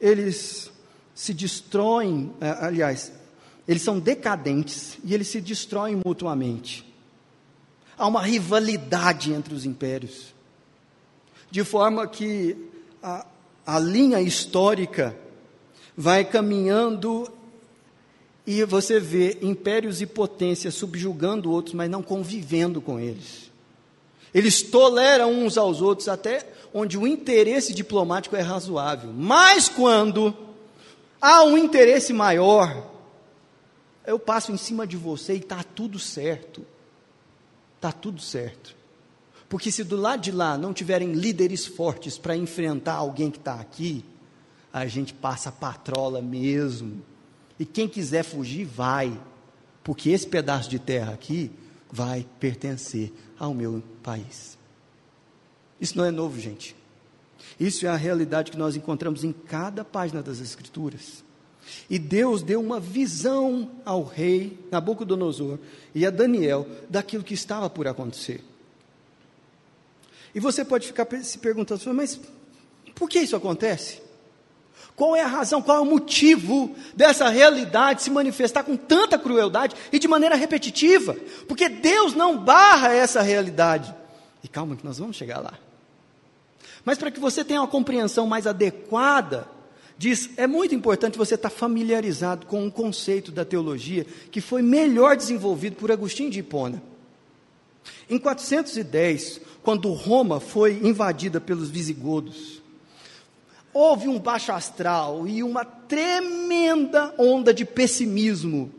Eles 0.00 0.70
se 1.14 1.32
destroem, 1.32 2.32
é, 2.40 2.50
aliás, 2.50 3.12
eles 3.66 3.82
são 3.82 3.98
decadentes 3.98 4.98
e 5.02 5.14
eles 5.14 5.28
se 5.28 5.40
destroem 5.40 6.00
mutuamente. 6.04 6.86
Há 7.98 8.06
uma 8.06 8.22
rivalidade 8.22 9.32
entre 9.32 9.54
os 9.54 9.64
impérios. 9.64 10.34
De 11.50 11.64
forma 11.64 12.06
que 12.06 12.56
a, 13.02 13.26
a 13.66 13.78
linha 13.78 14.20
histórica 14.20 15.16
vai 15.96 16.24
caminhando 16.24 17.30
e 18.46 18.62
você 18.64 19.00
vê 19.00 19.38
impérios 19.42 20.00
e 20.00 20.06
potências 20.06 20.74
subjugando 20.74 21.50
outros, 21.50 21.74
mas 21.74 21.90
não 21.90 22.02
convivendo 22.02 22.80
com 22.80 23.00
eles. 23.00 23.50
Eles 24.32 24.62
toleram 24.62 25.32
uns 25.32 25.58
aos 25.58 25.80
outros 25.80 26.08
até 26.08 26.46
onde 26.72 26.96
o 26.96 27.06
interesse 27.06 27.74
diplomático 27.74 28.36
é 28.36 28.40
razoável. 28.40 29.12
Mas 29.12 29.68
quando 29.68 30.36
há 31.20 31.42
um 31.42 31.58
interesse 31.58 32.12
maior, 32.12 32.86
eu 34.06 34.18
passo 34.18 34.52
em 34.52 34.56
cima 34.56 34.86
de 34.86 34.96
você 34.96 35.34
e 35.34 35.38
está 35.38 35.64
tudo 35.64 35.98
certo. 35.98 36.64
Está 37.76 37.90
tudo 37.90 38.20
certo. 38.20 38.76
Porque 39.48 39.72
se 39.72 39.82
do 39.82 39.96
lado 39.96 40.20
de 40.20 40.32
lá 40.32 40.58
não 40.58 40.72
tiverem 40.72 41.12
líderes 41.12 41.66
fortes 41.66 42.18
para 42.18 42.36
enfrentar 42.36 42.94
alguém 42.94 43.30
que 43.30 43.38
está 43.38 43.54
aqui, 43.54 44.04
a 44.72 44.86
gente 44.86 45.14
passa 45.14 45.48
a 45.48 45.52
patrola 45.52 46.20
mesmo. 46.20 47.02
E 47.58 47.64
quem 47.64 47.88
quiser 47.88 48.22
fugir, 48.22 48.64
vai. 48.64 49.18
Porque 49.82 50.10
esse 50.10 50.26
pedaço 50.26 50.68
de 50.68 50.78
terra 50.78 51.12
aqui 51.12 51.50
vai 51.90 52.26
pertencer 52.40 53.12
ao 53.38 53.54
meu 53.54 53.82
país. 54.02 54.58
Isso 55.80 55.96
não 55.96 56.04
é 56.04 56.10
novo, 56.10 56.38
gente. 56.40 56.74
Isso 57.58 57.86
é 57.86 57.88
a 57.88 57.96
realidade 57.96 58.50
que 58.50 58.58
nós 58.58 58.76
encontramos 58.76 59.24
em 59.24 59.32
cada 59.32 59.84
página 59.84 60.22
das 60.22 60.40
Escrituras. 60.40 61.24
E 61.90 61.98
Deus 61.98 62.42
deu 62.42 62.60
uma 62.60 62.78
visão 62.78 63.70
ao 63.84 64.04
rei 64.04 64.58
Nabucodonosor 64.70 65.58
e 65.94 66.06
a 66.06 66.10
Daniel 66.10 66.66
daquilo 66.88 67.24
que 67.24 67.34
estava 67.34 67.68
por 67.68 67.88
acontecer. 67.88 68.42
E 70.34 70.40
você 70.40 70.64
pode 70.64 70.86
ficar 70.86 71.06
se 71.22 71.38
perguntando, 71.38 71.82
mas 71.94 72.20
por 72.94 73.08
que 73.08 73.18
isso 73.18 73.34
acontece? 73.34 74.00
Qual 74.96 75.14
é 75.14 75.20
a 75.20 75.26
razão, 75.26 75.60
qual 75.60 75.76
é 75.76 75.80
o 75.80 75.84
motivo 75.84 76.74
dessa 76.94 77.28
realidade 77.28 78.02
se 78.02 78.10
manifestar 78.10 78.64
com 78.64 78.76
tanta 78.76 79.18
crueldade 79.18 79.76
e 79.92 79.98
de 79.98 80.08
maneira 80.08 80.34
repetitiva? 80.34 81.14
Porque 81.46 81.68
Deus 81.68 82.14
não 82.14 82.38
barra 82.38 82.94
essa 82.94 83.20
realidade. 83.20 83.94
E 84.42 84.48
calma, 84.48 84.74
que 84.74 84.84
nós 84.84 84.98
vamos 84.98 85.14
chegar 85.14 85.40
lá. 85.40 85.52
Mas 86.82 86.96
para 86.96 87.10
que 87.10 87.20
você 87.20 87.44
tenha 87.44 87.60
uma 87.60 87.68
compreensão 87.68 88.26
mais 88.26 88.46
adequada 88.46 89.46
diz: 89.98 90.30
é 90.36 90.46
muito 90.46 90.74
importante 90.74 91.18
você 91.18 91.34
estar 91.34 91.50
familiarizado 91.50 92.46
com 92.46 92.64
um 92.64 92.70
conceito 92.70 93.30
da 93.30 93.44
teologia 93.44 94.06
que 94.30 94.40
foi 94.40 94.62
melhor 94.62 95.14
desenvolvido 95.14 95.76
por 95.76 95.92
Agostinho 95.92 96.30
de 96.30 96.40
Hipona. 96.40 96.82
Em 98.08 98.18
410, 98.18 99.40
quando 99.62 99.92
Roma 99.92 100.40
foi 100.40 100.80
invadida 100.82 101.40
pelos 101.40 101.68
visigodos, 101.68 102.55
houve 103.76 104.08
um 104.08 104.18
baixo 104.18 104.50
astral 104.52 105.28
e 105.28 105.42
uma 105.42 105.64
tremenda 105.64 107.14
onda 107.18 107.52
de 107.52 107.64
pessimismo 107.64 108.72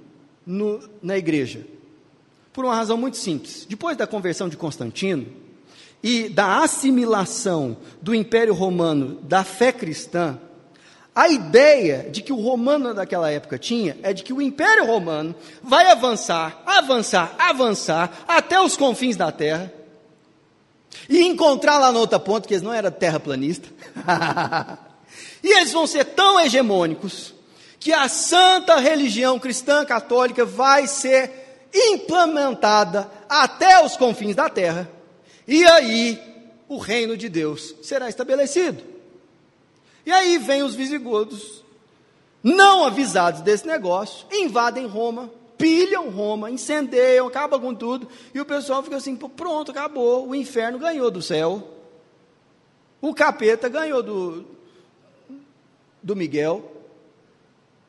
no, 0.45 0.81
na 1.03 1.15
igreja. 1.15 1.61
Por 2.51 2.65
uma 2.65 2.75
razão 2.75 2.97
muito 2.97 3.17
simples. 3.17 3.65
Depois 3.69 3.95
da 3.95 4.07
conversão 4.07 4.49
de 4.49 4.57
Constantino 4.57 5.27
e 6.01 6.27
da 6.27 6.63
assimilação 6.63 7.77
do 8.01 8.15
Império 8.15 8.55
Romano 8.55 9.19
da 9.21 9.43
fé 9.43 9.71
cristã, 9.71 10.39
a 11.13 11.29
ideia 11.29 12.09
de 12.09 12.23
que 12.23 12.33
o 12.33 12.41
romano 12.41 12.93
daquela 12.93 13.29
época 13.29 13.59
tinha 13.59 13.97
é 14.01 14.13
de 14.13 14.23
que 14.23 14.33
o 14.33 14.41
Império 14.41 14.85
Romano 14.85 15.35
vai 15.61 15.91
avançar, 15.91 16.61
avançar, 16.65 17.35
avançar 17.37 18.23
até 18.27 18.59
os 18.59 18.75
confins 18.75 19.15
da 19.15 19.31
terra 19.31 19.71
e 21.07 21.21
encontrar 21.23 21.77
lá 21.77 21.91
na 21.91 21.99
outra 21.99 22.19
ponta, 22.19 22.47
que 22.47 22.53
eles 22.53 22.63
não 22.63 22.73
eram 22.73 22.89
terraplanista. 22.89 23.69
E 25.47 25.53
eles 25.53 25.71
vão 25.71 25.87
ser 25.87 26.03
tão 26.03 26.37
hegemônicos 26.37 27.33
que 27.79 27.93
a 27.93 28.09
santa 28.09 28.79
religião 28.79 29.39
cristã 29.39 29.85
católica 29.85 30.43
vai 30.43 30.87
ser 30.87 31.31
implementada 31.73 33.09
até 33.29 33.81
os 33.81 33.95
confins 33.95 34.35
da 34.35 34.49
terra. 34.49 34.91
E 35.47 35.63
aí 35.63 36.21
o 36.67 36.77
reino 36.77 37.15
de 37.15 37.29
Deus 37.29 37.75
será 37.81 38.09
estabelecido. 38.09 38.83
E 40.05 40.11
aí 40.11 40.37
vem 40.37 40.63
os 40.63 40.75
visigodos, 40.75 41.63
não 42.43 42.83
avisados 42.83 43.39
desse 43.39 43.65
negócio, 43.65 44.27
invadem 44.29 44.85
Roma, 44.85 45.31
pilham 45.57 46.09
Roma, 46.09 46.51
incendeiam, 46.51 47.25
acabam 47.25 47.61
com 47.61 47.73
tudo, 47.73 48.09
e 48.33 48.41
o 48.41 48.45
pessoal 48.45 48.83
fica 48.83 48.97
assim: 48.97 49.15
pronto, 49.15 49.71
acabou, 49.71 50.27
o 50.27 50.35
inferno 50.35 50.77
ganhou 50.77 51.09
do 51.09 51.21
céu, 51.21 51.65
o 52.99 53.13
capeta 53.13 53.69
ganhou 53.69 54.03
do, 54.03 54.56
do 56.01 56.15
Miguel. 56.15 56.71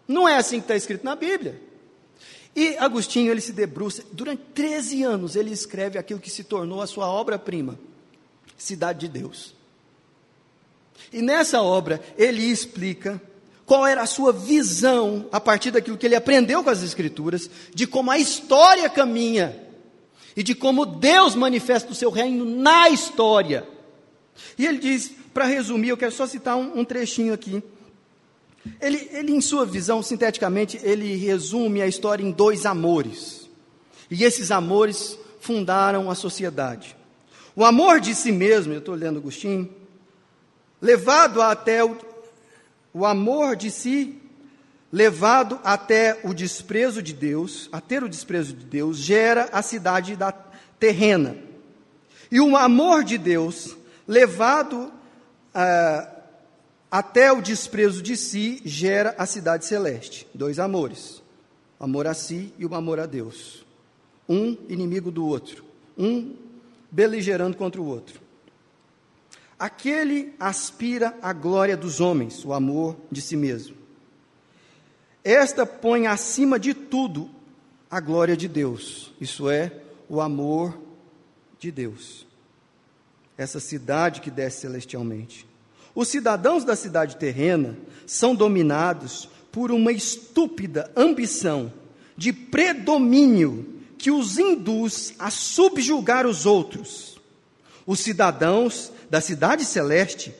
Não 0.06 0.28
é 0.28 0.36
assim 0.36 0.58
que 0.58 0.64
está 0.64 0.76
escrito 0.76 1.04
na 1.04 1.14
Bíblia. 1.14 1.60
E 2.54 2.76
Agostinho, 2.78 3.30
ele 3.30 3.40
se 3.40 3.52
debruça, 3.52 4.02
durante 4.12 4.42
13 4.54 5.02
anos, 5.02 5.36
ele 5.36 5.52
escreve 5.52 5.98
aquilo 5.98 6.18
que 6.18 6.30
se 6.30 6.42
tornou 6.42 6.82
a 6.82 6.86
sua 6.86 7.06
obra-prima, 7.06 7.78
Cidade 8.56 9.00
de 9.00 9.08
Deus. 9.08 9.54
E 11.12 11.22
nessa 11.22 11.62
obra, 11.62 12.00
ele 12.16 12.42
explica 12.42 13.22
qual 13.64 13.86
era 13.86 14.02
a 14.02 14.06
sua 14.06 14.32
visão, 14.32 15.28
a 15.30 15.38
partir 15.40 15.70
daquilo 15.70 15.96
que 15.96 16.06
ele 16.06 16.16
aprendeu 16.16 16.64
com 16.64 16.70
as 16.70 16.82
Escrituras, 16.82 17.48
de 17.72 17.86
como 17.86 18.10
a 18.10 18.18
história 18.18 18.88
caminha 18.88 19.64
e 20.34 20.42
de 20.42 20.54
como 20.54 20.86
Deus 20.86 21.34
manifesta 21.34 21.92
o 21.92 21.94
seu 21.94 22.10
reino 22.10 22.44
na 22.44 22.88
história. 22.88 23.68
E 24.58 24.66
ele 24.66 24.78
diz, 24.78 25.12
para 25.34 25.44
resumir, 25.44 25.90
eu 25.90 25.96
quero 25.96 26.12
só 26.12 26.26
citar 26.26 26.56
um, 26.56 26.80
um 26.80 26.84
trechinho 26.84 27.34
aqui. 27.34 27.62
Ele, 28.80 29.08
ele, 29.12 29.32
em 29.32 29.40
sua 29.40 29.64
visão, 29.64 30.02
sinteticamente, 30.02 30.78
ele 30.82 31.16
resume 31.16 31.80
a 31.80 31.86
história 31.86 32.22
em 32.22 32.30
dois 32.30 32.66
amores. 32.66 33.48
E 34.10 34.24
esses 34.24 34.50
amores 34.50 35.18
fundaram 35.40 36.10
a 36.10 36.14
sociedade. 36.14 36.96
O 37.54 37.64
amor 37.64 38.00
de 38.00 38.14
si 38.14 38.30
mesmo, 38.30 38.72
eu 38.72 38.78
estou 38.78 38.94
lendo 38.94 39.18
Agostinho, 39.18 39.68
levado 40.80 41.42
até 41.42 41.84
o, 41.84 41.96
o 42.92 43.04
amor 43.04 43.56
de 43.56 43.70
si, 43.70 44.20
levado 44.92 45.58
até 45.64 46.20
o 46.24 46.32
desprezo 46.32 47.02
de 47.02 47.12
Deus, 47.12 47.68
a 47.72 47.80
ter 47.80 48.02
o 48.02 48.08
desprezo 48.08 48.54
de 48.54 48.64
Deus, 48.64 48.98
gera 48.98 49.48
a 49.52 49.62
cidade 49.62 50.16
da 50.16 50.32
terrena. 50.78 51.36
E 52.30 52.40
o 52.40 52.56
amor 52.56 53.04
de 53.04 53.18
Deus, 53.18 53.76
levado 54.06 54.92
a 55.54 56.17
até 56.90 57.32
o 57.32 57.42
desprezo 57.42 58.02
de 58.02 58.16
si 58.16 58.60
gera 58.64 59.14
a 59.18 59.26
cidade 59.26 59.64
celeste. 59.64 60.26
Dois 60.34 60.58
amores: 60.58 61.22
amor 61.78 62.06
a 62.06 62.14
si 62.14 62.52
e 62.58 62.64
o 62.64 62.74
amor 62.74 62.98
a 62.98 63.06
Deus. 63.06 63.64
Um 64.28 64.56
inimigo 64.68 65.10
do 65.10 65.26
outro, 65.26 65.64
um 65.96 66.34
beligerando 66.90 67.56
contra 67.56 67.80
o 67.80 67.86
outro. 67.86 68.20
Aquele 69.58 70.34
aspira 70.38 71.16
à 71.20 71.32
glória 71.32 71.76
dos 71.76 72.00
homens, 72.00 72.44
o 72.44 72.52
amor 72.52 72.96
de 73.10 73.20
si 73.20 73.36
mesmo. 73.36 73.76
Esta 75.24 75.66
põe 75.66 76.06
acima 76.06 76.58
de 76.58 76.72
tudo 76.72 77.28
a 77.90 78.00
glória 78.00 78.36
de 78.36 78.46
Deus, 78.46 79.12
isso 79.20 79.50
é, 79.50 79.82
o 80.08 80.20
amor 80.20 80.78
de 81.58 81.72
Deus. 81.72 82.26
Essa 83.36 83.58
cidade 83.58 84.20
que 84.20 84.30
desce 84.30 84.60
celestialmente. 84.60 85.47
Os 85.98 86.06
cidadãos 86.06 86.62
da 86.62 86.76
cidade 86.76 87.16
terrena 87.16 87.76
são 88.06 88.32
dominados 88.32 89.28
por 89.50 89.72
uma 89.72 89.90
estúpida 89.90 90.88
ambição 90.94 91.72
de 92.16 92.32
predomínio 92.32 93.82
que 93.98 94.08
os 94.08 94.38
induz 94.38 95.14
a 95.18 95.28
subjugar 95.28 96.24
os 96.24 96.46
outros. 96.46 97.20
Os 97.84 97.98
cidadãos 97.98 98.92
da 99.10 99.20
cidade 99.20 99.64
celeste 99.64 100.32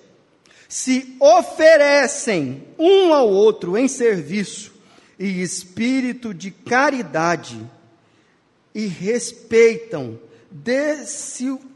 se 0.68 1.16
oferecem 1.18 2.62
um 2.79 3.12
ao 3.12 3.29
outro 3.29 3.77
em 3.77 3.88
serviço 3.88 4.73
e 5.18 5.42
espírito 5.42 6.33
de 6.33 6.53
caridade 6.53 7.61
e 8.73 8.87
respeitam 8.87 10.21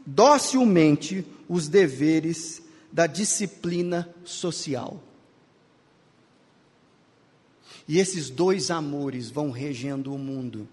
docilmente 0.07 1.27
os 1.49 1.67
deveres 1.67 2.62
da 2.93 3.07
disciplina 3.07 4.07
social. 4.23 5.01
E 7.87 7.97
esses 7.97 8.29
dois 8.29 8.69
amores 8.69 9.31
vão 9.31 9.49
regendo 9.49 10.13
o 10.13 10.17
mundo. 10.19 10.69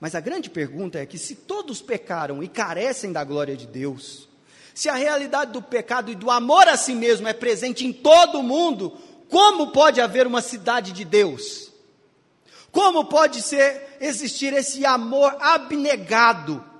Mas 0.00 0.16
a 0.16 0.20
grande 0.20 0.50
pergunta 0.50 0.98
é 0.98 1.06
que 1.06 1.16
se 1.16 1.36
todos 1.36 1.80
pecaram 1.80 2.42
e 2.42 2.48
carecem 2.48 3.12
da 3.12 3.22
glória 3.22 3.56
de 3.56 3.68
Deus, 3.68 4.28
se 4.74 4.88
a 4.88 4.94
realidade 4.94 5.52
do 5.52 5.62
pecado 5.62 6.10
e 6.10 6.16
do 6.16 6.28
amor 6.28 6.66
a 6.66 6.76
si 6.76 6.92
mesmo 6.92 7.28
é 7.28 7.32
presente 7.32 7.86
em 7.86 7.92
todo 7.92 8.40
o 8.40 8.42
mundo, 8.42 8.98
como 9.28 9.70
pode 9.70 10.00
haver 10.00 10.26
uma 10.26 10.42
cidade 10.42 10.90
de 10.90 11.04
Deus? 11.04 11.70
Como 12.72 13.04
pode 13.04 13.42
ser 13.42 13.96
existir 14.00 14.52
esse 14.54 14.84
amor 14.84 15.36
abnegado 15.40 16.71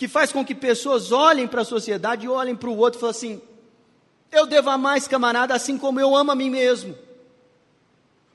que 0.00 0.08
faz 0.08 0.32
com 0.32 0.42
que 0.42 0.54
pessoas 0.54 1.12
olhem 1.12 1.46
para 1.46 1.60
a 1.60 1.64
sociedade 1.64 2.24
e 2.24 2.28
olhem 2.28 2.56
para 2.56 2.70
o 2.70 2.76
outro 2.78 2.98
e 2.98 3.00
falem 3.02 3.10
assim: 3.14 3.42
eu 4.32 4.46
devo 4.46 4.70
amar 4.70 4.96
esse 4.96 5.06
camarada 5.06 5.54
assim 5.54 5.76
como 5.76 6.00
eu 6.00 6.16
amo 6.16 6.30
a 6.30 6.34
mim 6.34 6.48
mesmo. 6.48 6.96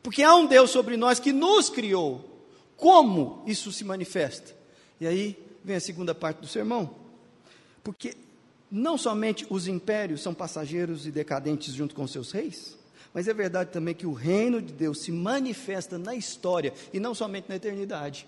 Porque 0.04 0.22
há 0.22 0.36
um 0.36 0.46
Deus 0.46 0.70
sobre 0.70 0.96
nós 0.96 1.20
que 1.20 1.34
nos 1.34 1.68
criou. 1.68 2.24
Como 2.78 3.44
isso 3.48 3.72
se 3.72 3.84
manifesta? 3.84 4.56
E 5.02 5.08
aí 5.08 5.44
vem 5.64 5.76
a 5.76 5.80
segunda 5.80 6.14
parte 6.14 6.38
do 6.38 6.48
sermão. 6.48 6.98
Porque 7.84 8.16
não 8.70 8.96
somente 8.96 9.48
os 9.50 9.68
impérios 9.68 10.22
são 10.22 10.36
passageiros 10.36 11.08
e 11.08 11.12
decadentes 11.12 11.74
junto 11.74 11.96
com 11.96 12.06
seus 12.06 12.32
reis, 12.32 12.78
mas 13.12 13.28
é 13.28 13.34
verdade 13.34 13.72
também 13.72 13.96
que 13.96 14.06
o 14.06 14.14
reino 14.14 14.62
de 14.62 14.72
Deus 14.72 15.00
se 15.00 15.12
manifesta 15.12 15.98
na 15.98 16.14
história 16.14 16.72
e 16.94 17.00
não 17.00 17.16
somente 17.16 17.50
na 17.50 17.56
eternidade. 17.56 18.28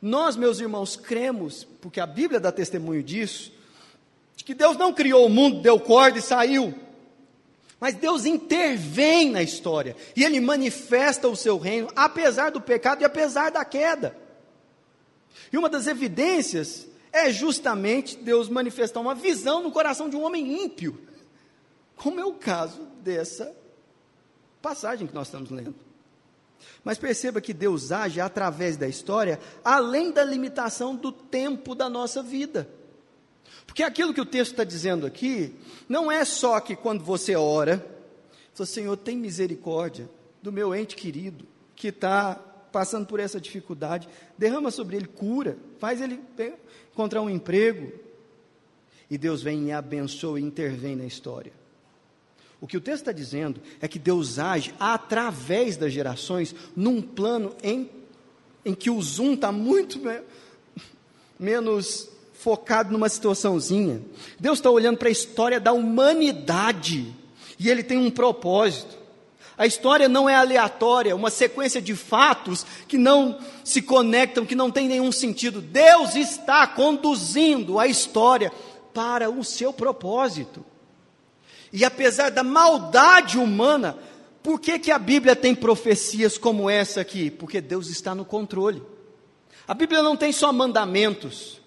Nós, 0.00 0.36
meus 0.36 0.60
irmãos, 0.60 0.96
cremos, 0.96 1.64
porque 1.80 2.00
a 2.00 2.06
Bíblia 2.06 2.38
dá 2.38 2.52
testemunho 2.52 3.02
disso, 3.02 3.52
de 4.36 4.44
que 4.44 4.54
Deus 4.54 4.76
não 4.76 4.92
criou 4.92 5.26
o 5.26 5.30
mundo, 5.30 5.60
deu 5.60 5.80
corda 5.80 6.18
e 6.18 6.22
saiu. 6.22 6.74
Mas 7.80 7.94
Deus 7.94 8.24
intervém 8.24 9.30
na 9.30 9.42
história 9.42 9.96
e 10.14 10.24
Ele 10.24 10.40
manifesta 10.40 11.28
o 11.28 11.36
seu 11.36 11.58
reino, 11.58 11.88
apesar 11.94 12.50
do 12.50 12.60
pecado 12.60 13.02
e 13.02 13.04
apesar 13.04 13.50
da 13.50 13.64
queda. 13.64 14.16
E 15.52 15.58
uma 15.58 15.68
das 15.68 15.86
evidências 15.86 16.86
é 17.12 17.30
justamente 17.30 18.16
Deus 18.16 18.48
manifestar 18.48 19.00
uma 19.00 19.14
visão 19.14 19.62
no 19.62 19.70
coração 19.70 20.08
de 20.08 20.16
um 20.16 20.22
homem 20.22 20.64
ímpio, 20.64 21.00
como 21.96 22.20
é 22.20 22.24
o 22.24 22.34
caso 22.34 22.82
dessa 23.02 23.54
passagem 24.60 25.06
que 25.06 25.14
nós 25.14 25.28
estamos 25.28 25.50
lendo. 25.50 25.85
Mas 26.84 26.98
perceba 26.98 27.40
que 27.40 27.52
Deus 27.52 27.92
age 27.92 28.20
através 28.20 28.76
da 28.76 28.88
história, 28.88 29.40
além 29.64 30.10
da 30.10 30.24
limitação 30.24 30.94
do 30.94 31.10
tempo 31.10 31.74
da 31.74 31.88
nossa 31.88 32.22
vida. 32.22 32.68
Porque 33.66 33.82
aquilo 33.82 34.14
que 34.14 34.20
o 34.20 34.26
texto 34.26 34.52
está 34.52 34.64
dizendo 34.64 35.06
aqui, 35.06 35.54
não 35.88 36.10
é 36.10 36.24
só 36.24 36.60
que 36.60 36.76
quando 36.76 37.02
você 37.04 37.34
ora, 37.34 37.84
fala, 38.54 38.66
Senhor, 38.66 38.96
tem 38.96 39.16
misericórdia 39.16 40.08
do 40.42 40.52
meu 40.52 40.74
ente 40.74 40.96
querido, 40.96 41.44
que 41.74 41.88
está 41.88 42.36
passando 42.72 43.06
por 43.06 43.20
essa 43.20 43.40
dificuldade, 43.40 44.08
derrama 44.38 44.70
sobre 44.70 44.96
ele 44.96 45.06
cura, 45.06 45.56
faz 45.78 46.00
ele 46.00 46.20
encontrar 46.92 47.22
um 47.22 47.30
emprego. 47.30 47.92
E 49.10 49.16
Deus 49.16 49.42
vem 49.42 49.66
e 49.66 49.72
abençoa 49.72 50.40
e 50.40 50.42
intervém 50.42 50.96
na 50.96 51.04
história. 51.04 51.52
O 52.60 52.66
que 52.66 52.76
o 52.76 52.80
texto 52.80 53.02
está 53.02 53.12
dizendo 53.12 53.60
é 53.80 53.86
que 53.86 53.98
Deus 53.98 54.38
age 54.38 54.74
através 54.80 55.76
das 55.76 55.92
gerações 55.92 56.54
num 56.74 57.02
plano 57.02 57.54
em, 57.62 57.90
em 58.64 58.74
que 58.74 58.90
o 58.90 59.00
zoom 59.00 59.34
está 59.34 59.52
muito 59.52 59.98
me, 59.98 60.20
menos 61.38 62.08
focado 62.32 62.92
numa 62.92 63.08
situaçãozinha. 63.08 64.00
Deus 64.38 64.58
está 64.58 64.70
olhando 64.70 64.96
para 64.96 65.08
a 65.08 65.12
história 65.12 65.60
da 65.60 65.72
humanidade 65.72 67.14
e 67.58 67.68
ele 67.68 67.82
tem 67.82 67.98
um 67.98 68.10
propósito. 68.10 68.96
A 69.58 69.66
história 69.66 70.08
não 70.08 70.28
é 70.28 70.34
aleatória, 70.34 71.16
uma 71.16 71.30
sequência 71.30 71.80
de 71.80 71.94
fatos 71.94 72.66
que 72.86 72.98
não 72.98 73.38
se 73.64 73.80
conectam, 73.80 74.44
que 74.44 74.54
não 74.54 74.70
tem 74.70 74.86
nenhum 74.86 75.10
sentido. 75.10 75.62
Deus 75.62 76.14
está 76.14 76.66
conduzindo 76.66 77.78
a 77.78 77.86
história 77.86 78.52
para 78.92 79.30
o 79.30 79.42
seu 79.42 79.72
propósito. 79.72 80.64
E 81.72 81.84
apesar 81.84 82.30
da 82.30 82.42
maldade 82.42 83.38
humana, 83.38 83.98
por 84.42 84.60
que, 84.60 84.78
que 84.78 84.90
a 84.90 84.98
Bíblia 84.98 85.34
tem 85.34 85.54
profecias 85.54 86.38
como 86.38 86.70
essa 86.70 87.00
aqui? 87.00 87.30
Porque 87.30 87.60
Deus 87.60 87.88
está 87.88 88.14
no 88.14 88.24
controle. 88.24 88.82
A 89.66 89.74
Bíblia 89.74 90.02
não 90.02 90.16
tem 90.16 90.32
só 90.32 90.52
mandamentos, 90.52 91.60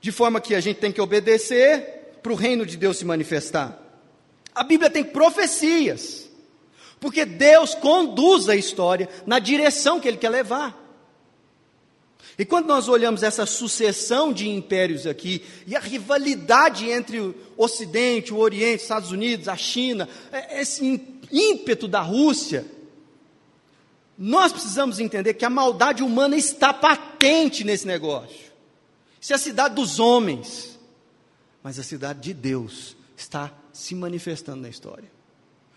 de 0.00 0.10
forma 0.10 0.40
que 0.40 0.54
a 0.54 0.60
gente 0.60 0.78
tem 0.78 0.90
que 0.90 1.00
obedecer 1.00 2.18
para 2.22 2.32
o 2.32 2.36
reino 2.36 2.64
de 2.64 2.76
Deus 2.76 2.96
se 2.96 3.04
manifestar. 3.04 3.78
A 4.54 4.62
Bíblia 4.62 4.88
tem 4.88 5.04
profecias, 5.04 6.30
porque 6.98 7.26
Deus 7.26 7.74
conduz 7.74 8.48
a 8.48 8.56
história 8.56 9.08
na 9.26 9.38
direção 9.38 10.00
que 10.00 10.08
Ele 10.08 10.16
quer 10.16 10.30
levar. 10.30 10.83
E 12.38 12.44
quando 12.44 12.66
nós 12.66 12.88
olhamos 12.88 13.22
essa 13.22 13.46
sucessão 13.46 14.32
de 14.32 14.48
impérios 14.48 15.06
aqui, 15.06 15.42
e 15.66 15.76
a 15.76 15.80
rivalidade 15.80 16.88
entre 16.90 17.20
o 17.20 17.34
Ocidente, 17.56 18.34
o 18.34 18.38
Oriente, 18.38 18.82
Estados 18.82 19.12
Unidos, 19.12 19.46
a 19.46 19.56
China, 19.56 20.08
é, 20.32 20.60
esse 20.60 21.00
ímpeto 21.30 21.86
da 21.86 22.00
Rússia, 22.00 22.66
nós 24.18 24.52
precisamos 24.52 24.98
entender 24.98 25.34
que 25.34 25.44
a 25.44 25.50
maldade 25.50 26.02
humana 26.02 26.36
está 26.36 26.72
patente 26.72 27.62
nesse 27.62 27.86
negócio. 27.86 28.52
Isso 29.20 29.32
é 29.32 29.36
a 29.36 29.38
cidade 29.38 29.74
dos 29.74 29.98
homens, 29.98 30.78
mas 31.62 31.78
a 31.78 31.82
cidade 31.82 32.20
de 32.20 32.34
Deus 32.34 32.96
está 33.16 33.52
se 33.72 33.94
manifestando 33.94 34.60
na 34.62 34.68
história, 34.68 35.10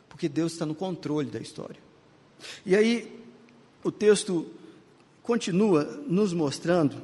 porque 0.09 0.27
Deus 0.27 0.53
está 0.53 0.65
no 0.65 0.75
controle 0.75 1.29
da 1.29 1.39
história. 1.39 1.79
E 2.65 2.75
aí, 2.75 3.19
o 3.83 3.91
texto 3.91 4.45
continua 5.27 5.83
nos 6.07 6.31
mostrando 6.31 7.03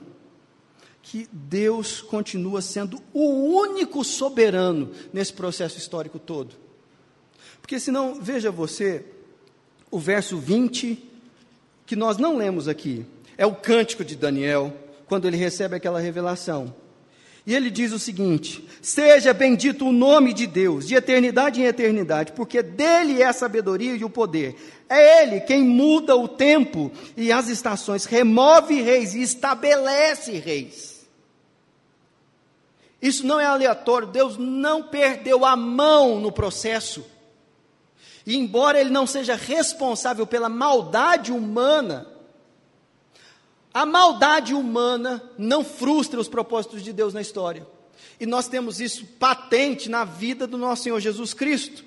que 1.02 1.28
Deus 1.30 2.02
continua 2.02 2.62
sendo 2.62 3.04
o 3.12 3.54
único 3.60 4.02
soberano 4.02 4.92
nesse 5.12 5.34
processo 5.34 5.78
histórico 5.78 6.18
todo. 6.18 6.56
Porque 7.60 7.78
senão, 7.82 8.16
veja 8.22 8.50
você, 8.50 9.06
o 9.92 10.00
verso 10.00 10.38
20, 10.38 11.04
que 11.86 11.98
nós 11.98 12.18
não 12.18 12.38
lemos 12.38 12.70
aqui, 12.70 13.06
é 13.38 13.46
o 13.46 13.54
cântico 13.54 14.06
de 14.06 14.16
Daniel, 14.16 14.74
quando 15.06 15.28
ele 15.28 15.36
recebe 15.36 15.76
aquela 15.76 16.00
revelação. 16.00 16.74
E 17.46 17.54
ele 17.54 17.70
diz 17.70 17.92
o 17.92 18.00
seguinte: 18.00 18.68
Seja 18.82 19.34
bendito 19.34 19.86
o 19.86 19.92
nome 19.92 20.34
de 20.34 20.48
Deus, 20.48 20.88
de 20.88 20.96
eternidade 20.96 21.62
em 21.62 21.66
eternidade, 21.66 22.32
porque 22.32 22.64
dele 22.64 23.22
é 23.22 23.26
a 23.26 23.34
sabedoria 23.34 23.96
e 23.96 24.06
o 24.06 24.10
poder. 24.10 24.56
É 24.88 25.24
ele 25.24 25.42
quem 25.42 25.64
muda 25.64 26.16
o 26.16 26.28
tempo 26.28 26.92
e 27.18 27.32
as 27.32 27.50
estações, 27.50 28.06
remove 28.06 28.82
reis 28.82 29.14
e 29.14 29.22
estabelece 29.22 30.34
reis. 30.34 30.94
Isso 33.02 33.28
não 33.28 33.38
é 33.38 33.46
aleatório, 33.46 34.08
Deus 34.08 34.38
não 34.38 34.84
perdeu 34.84 35.46
a 35.46 35.58
mão 35.58 36.22
no 36.22 36.32
processo. 36.32 37.06
E 38.26 38.38
embora 38.38 38.80
ele 38.80 38.90
não 38.90 39.06
seja 39.06 39.36
responsável 39.36 40.26
pela 40.26 40.48
maldade 40.48 41.30
humana, 41.30 42.08
a 43.74 43.86
maldade 43.86 44.54
humana 44.54 45.24
não 45.38 45.64
frustra 45.64 46.20
os 46.20 46.28
propósitos 46.28 46.84
de 46.84 46.94
Deus 46.94 47.14
na 47.14 47.22
história. 47.22 47.66
E 48.20 48.26
nós 48.26 48.48
temos 48.48 48.80
isso 48.80 49.06
patente 49.18 49.90
na 49.90 50.06
vida 50.06 50.46
do 50.46 50.58
nosso 50.58 50.84
Senhor 50.84 51.00
Jesus 51.00 51.34
Cristo, 51.34 51.84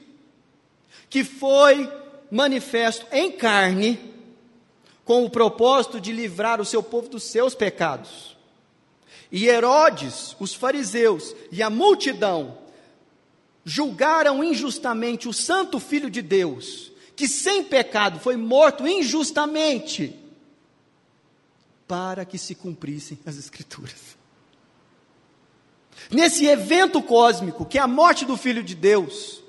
que 1.08 1.22
foi 1.22 1.88
manifesto 2.30 3.06
em 3.12 3.30
carne, 3.30 4.00
com 5.04 5.24
o 5.24 5.30
propósito 5.30 6.00
de 6.00 6.10
livrar 6.10 6.60
o 6.60 6.64
seu 6.64 6.82
povo 6.82 7.08
dos 7.08 7.22
seus 7.22 7.54
pecados. 7.54 8.36
E 9.30 9.46
Herodes, 9.46 10.34
os 10.40 10.52
fariseus 10.52 11.36
e 11.52 11.62
a 11.62 11.70
multidão 11.70 12.58
julgaram 13.64 14.42
injustamente 14.42 15.28
o 15.28 15.32
Santo 15.32 15.78
Filho 15.78 16.10
de 16.10 16.22
Deus, 16.22 16.90
que 17.14 17.28
sem 17.28 17.62
pecado 17.62 18.18
foi 18.18 18.36
morto 18.36 18.86
injustamente 18.86 20.25
para 21.86 22.24
que 22.24 22.38
se 22.38 22.54
cumprissem 22.54 23.18
as 23.24 23.36
Escrituras. 23.36 24.16
Nesse 26.10 26.46
evento 26.46 27.02
cósmico, 27.02 27.64
que 27.64 27.78
é 27.78 27.80
a 27.80 27.86
morte 27.86 28.24
do 28.24 28.36
Filho 28.36 28.62
de 28.62 28.74
Deus, 28.74 29.42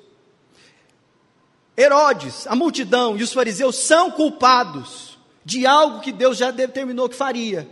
Herodes, 1.78 2.47
a 2.47 2.56
multidão 2.56 3.17
e 3.17 3.23
os 3.23 3.34
fariseus 3.34 3.78
são 3.78 4.10
culpados 4.10 5.17
de 5.45 5.65
algo 5.67 6.00
que 6.00 6.12
Deus 6.12 6.38
já 6.38 6.50
determinou 6.50 7.08
que 7.08 7.15
faria, 7.15 7.69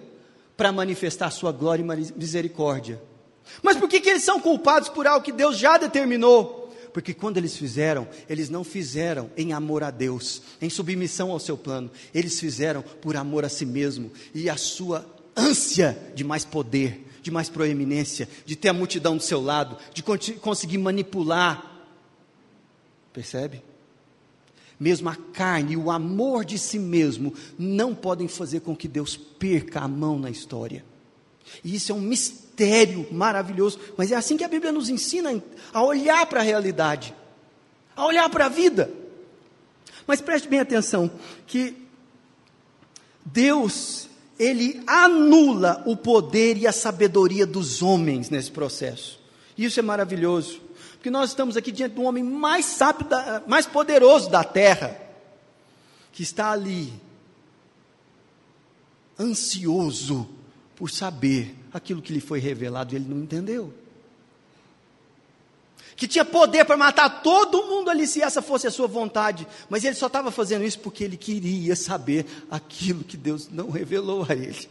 para 0.55 0.71
manifestar 0.71 1.29
sua 1.31 1.51
glória 1.51 1.83
e 1.83 2.13
misericórdia. 2.17 3.01
Mas 3.61 3.77
por 3.77 3.89
que, 3.89 3.99
que 3.99 4.09
eles 4.09 4.23
são 4.23 4.39
culpados 4.39 4.89
por 4.89 5.05
algo 5.07 5.25
que 5.25 5.31
Deus 5.31 5.57
já 5.57 5.77
determinou? 5.77 6.64
Porque 6.95 7.13
quando 7.13 7.35
eles 7.35 7.57
fizeram, 7.57 8.07
eles 8.29 8.49
não 8.49 8.63
fizeram 8.63 9.29
em 9.35 9.51
amor 9.51 9.83
a 9.83 9.91
Deus, 9.91 10.41
em 10.61 10.69
submissão 10.69 11.29
ao 11.29 11.41
seu 11.41 11.57
plano, 11.57 11.91
eles 12.13 12.39
fizeram 12.39 12.81
por 12.81 13.17
amor 13.17 13.43
a 13.43 13.49
si 13.49 13.65
mesmo 13.65 14.09
e 14.33 14.49
a 14.49 14.55
sua 14.55 15.05
ânsia 15.35 16.13
de 16.15 16.23
mais 16.23 16.45
poder, 16.45 17.05
de 17.21 17.29
mais 17.29 17.49
proeminência, 17.49 18.29
de 18.45 18.55
ter 18.55 18.69
a 18.69 18.73
multidão 18.73 19.17
do 19.17 19.23
seu 19.23 19.41
lado, 19.41 19.77
de 19.93 20.01
conseguir 20.39 20.77
manipular. 20.77 21.85
Percebe? 23.11 23.61
Mesmo 24.79 25.09
a 25.09 25.17
carne 25.17 25.73
e 25.73 25.77
o 25.77 25.91
amor 25.91 26.45
de 26.45 26.57
si 26.57 26.79
mesmo 26.79 27.33
não 27.59 27.93
podem 27.93 28.29
fazer 28.29 28.61
com 28.61 28.73
que 28.73 28.87
Deus 28.87 29.17
perca 29.17 29.81
a 29.81 29.87
mão 29.89 30.17
na 30.17 30.29
história. 30.29 30.85
E 31.63 31.75
isso 31.75 31.91
é 31.91 31.95
um 31.95 32.01
mistério 32.01 33.07
maravilhoso, 33.11 33.79
mas 33.97 34.11
é 34.11 34.15
assim 34.15 34.37
que 34.37 34.43
a 34.43 34.47
Bíblia 34.47 34.71
nos 34.71 34.89
ensina 34.89 35.41
a 35.73 35.83
olhar 35.83 36.25
para 36.25 36.39
a 36.39 36.43
realidade, 36.43 37.13
a 37.95 38.05
olhar 38.05 38.29
para 38.29 38.45
a 38.45 38.49
vida. 38.49 38.91
Mas 40.07 40.21
preste 40.21 40.47
bem 40.47 40.59
atenção 40.59 41.09
que 41.47 41.75
Deus, 43.23 44.07
ele 44.37 44.83
anula 44.85 45.81
o 45.85 45.97
poder 45.97 46.57
e 46.57 46.67
a 46.67 46.71
sabedoria 46.71 47.45
dos 47.45 47.81
homens 47.81 48.29
nesse 48.29 48.51
processo. 48.51 49.19
Isso 49.57 49.79
é 49.79 49.83
maravilhoso, 49.83 50.61
porque 50.93 51.09
nós 51.09 51.29
estamos 51.29 51.57
aqui 51.57 51.71
diante 51.71 51.93
do 51.95 52.03
homem 52.03 52.23
mais 52.23 52.65
sábio, 52.65 53.07
mais 53.47 53.65
poderoso 53.65 54.29
da 54.29 54.43
terra, 54.43 54.99
que 56.11 56.21
está 56.21 56.51
ali, 56.51 56.93
ansioso 59.19 60.34
por 60.75 60.89
saber 60.89 61.55
aquilo 61.73 62.01
que 62.01 62.13
lhe 62.13 62.19
foi 62.19 62.39
revelado 62.39 62.93
e 62.93 62.97
ele 62.97 63.05
não 63.07 63.23
entendeu. 63.23 63.73
Que 65.95 66.07
tinha 66.07 66.25
poder 66.25 66.65
para 66.65 66.75
matar 66.75 67.21
todo 67.21 67.63
mundo 67.67 67.89
ali 67.89 68.05
se 68.05 68.21
essa 68.21 68.41
fosse 68.41 68.67
a 68.67 68.71
sua 68.71 68.87
vontade, 68.87 69.47
mas 69.69 69.85
ele 69.85 69.95
só 69.95 70.07
estava 70.07 70.29
fazendo 70.29 70.65
isso 70.65 70.79
porque 70.79 71.03
ele 71.03 71.15
queria 71.15 71.75
saber 71.75 72.25
aquilo 72.51 73.03
que 73.03 73.15
Deus 73.15 73.49
não 73.49 73.69
revelou 73.69 74.25
a 74.27 74.33
ele. 74.33 74.67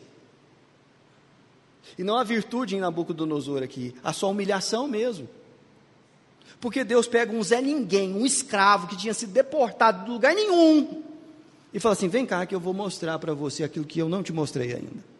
E 1.96 2.04
não 2.04 2.18
há 2.18 2.24
virtude 2.24 2.76
em 2.76 2.80
Nabucodonosor 2.80 3.62
aqui, 3.62 3.94
há 4.02 4.12
só 4.12 4.30
humilhação 4.30 4.86
mesmo. 4.86 5.28
Porque 6.60 6.84
Deus 6.84 7.06
pega 7.06 7.32
um 7.32 7.42
Zé 7.42 7.60
Ninguém, 7.62 8.14
um 8.14 8.26
escravo 8.26 8.86
que 8.86 8.96
tinha 8.96 9.14
sido 9.14 9.32
deportado 9.32 10.04
de 10.04 10.10
lugar 10.10 10.34
nenhum, 10.34 11.02
e 11.72 11.80
fala 11.80 11.94
assim: 11.94 12.08
vem 12.08 12.24
cá 12.24 12.44
que 12.46 12.54
eu 12.54 12.60
vou 12.60 12.74
mostrar 12.74 13.18
para 13.18 13.34
você 13.34 13.64
aquilo 13.64 13.84
que 13.84 13.98
eu 13.98 14.08
não 14.08 14.22
te 14.22 14.32
mostrei 14.32 14.74
ainda. 14.74 15.13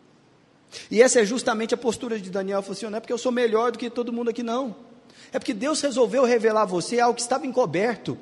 E 0.91 1.03
essa 1.03 1.21
é 1.21 1.25
justamente 1.25 1.75
a 1.75 1.77
postura 1.77 2.19
de 2.19 2.31
Daniel. 2.31 2.63
Falou 2.63 2.77
assim: 2.77 2.87
não 2.87 2.97
é 2.97 3.01
porque 3.01 3.13
eu 3.13 3.19
sou 3.19 3.33
melhor 3.33 3.73
do 3.73 3.79
que 3.79 3.91
todo 3.91 4.13
mundo 4.13 4.31
aqui, 4.31 4.43
não. 4.43 4.77
É 5.33 5.39
porque 5.39 5.55
Deus 5.55 5.81
resolveu 5.81 6.25
revelar 6.25 6.63
a 6.63 6.67
você 6.67 7.01
algo 7.01 7.17
que 7.17 7.23
estava 7.23 7.47
encoberto. 7.47 8.17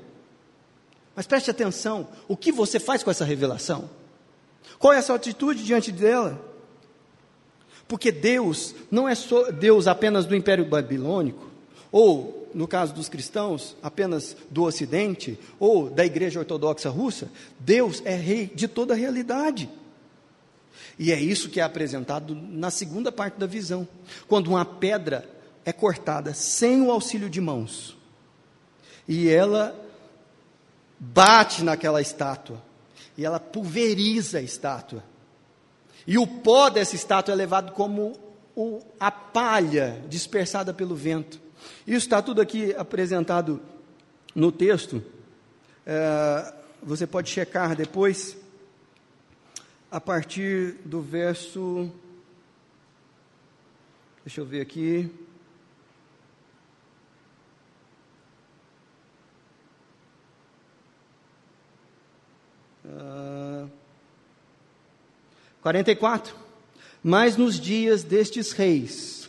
Mas 1.15 1.27
preste 1.27 1.51
atenção: 1.51 2.09
o 2.27 2.37
que 2.37 2.53
você 2.53 2.81
faz 2.81 3.03
com 3.03 3.11
essa 3.11 3.25
revelação? 3.25 3.89
Qual 4.79 4.93
é 4.93 4.99
a 4.99 5.03
sua 5.03 5.17
atitude 5.17 5.65
diante 5.65 5.93
dela? 5.93 6.41
Porque 7.87 8.11
Deus 8.11 8.75
não 8.91 9.09
é 9.09 9.15
só 9.15 9.51
Deus 9.51 9.87
apenas 9.87 10.25
do 10.25 10.35
Império 10.35 10.65
Babilônico, 10.65 11.51
ou, 11.91 12.49
no 12.55 12.67
caso 12.67 12.95
dos 12.95 13.09
cristãos, 13.09 13.77
apenas 13.83 14.37
do 14.51 14.63
Ocidente, 14.63 15.39
ou 15.61 15.91
da 15.91 16.05
Igreja 16.05 16.41
Ortodoxa 16.41 16.89
Russa. 16.89 17.31
Deus 17.59 18.03
é 18.05 18.15
rei 18.15 18.51
de 18.55 18.67
toda 18.67 18.95
a 18.95 18.97
realidade. 18.97 19.69
E 20.99 21.13
é 21.13 21.21
isso 21.21 21.49
que 21.49 21.61
é 21.61 21.63
apresentado 21.63 22.35
na 22.35 22.71
segunda 22.71 23.11
parte 23.11 23.39
da 23.39 23.47
visão. 23.47 23.87
Quando 24.29 24.49
uma 24.49 24.65
pedra 24.65 25.29
é 25.65 25.73
cortada 25.73 26.35
sem 26.35 26.83
o 26.83 26.91
auxílio 26.91 27.31
de 27.31 27.41
mãos, 27.41 27.97
e 29.09 29.29
ela 29.29 29.79
bate 30.99 31.65
naquela 31.65 32.01
estátua, 32.01 32.63
e 33.17 33.25
ela 33.25 33.41
pulveriza 33.41 34.39
a 34.39 34.43
estátua. 34.43 35.03
E 36.07 36.19
o 36.19 36.27
pó 36.27 36.69
dessa 36.69 36.97
estátua 36.97 37.33
é 37.33 37.37
levado 37.37 37.73
como 37.73 38.19
o, 38.57 38.81
a 38.99 39.11
palha 39.11 40.03
dispersada 40.09 40.73
pelo 40.73 40.95
vento. 40.95 41.41
Isso 41.87 42.07
está 42.07 42.21
tudo 42.21 42.41
aqui 42.41 42.75
apresentado 42.77 43.61
no 44.35 44.51
texto. 44.51 45.03
É, 45.87 46.53
você 46.83 47.07
pode 47.07 47.31
checar 47.31 47.77
depois, 47.77 48.37
a 49.93 50.01
partir 50.01 50.79
do 50.87 51.03
verso. 51.03 51.93
Deixa 54.25 54.41
eu 54.41 54.47
ver 54.47 54.63
aqui. 54.63 55.11
Uh, 62.87 63.71
44. 65.61 66.35
Mas 67.05 67.37
nos 67.37 67.61
dias 67.61 68.03
destes 68.03 68.53
reis, 68.53 69.29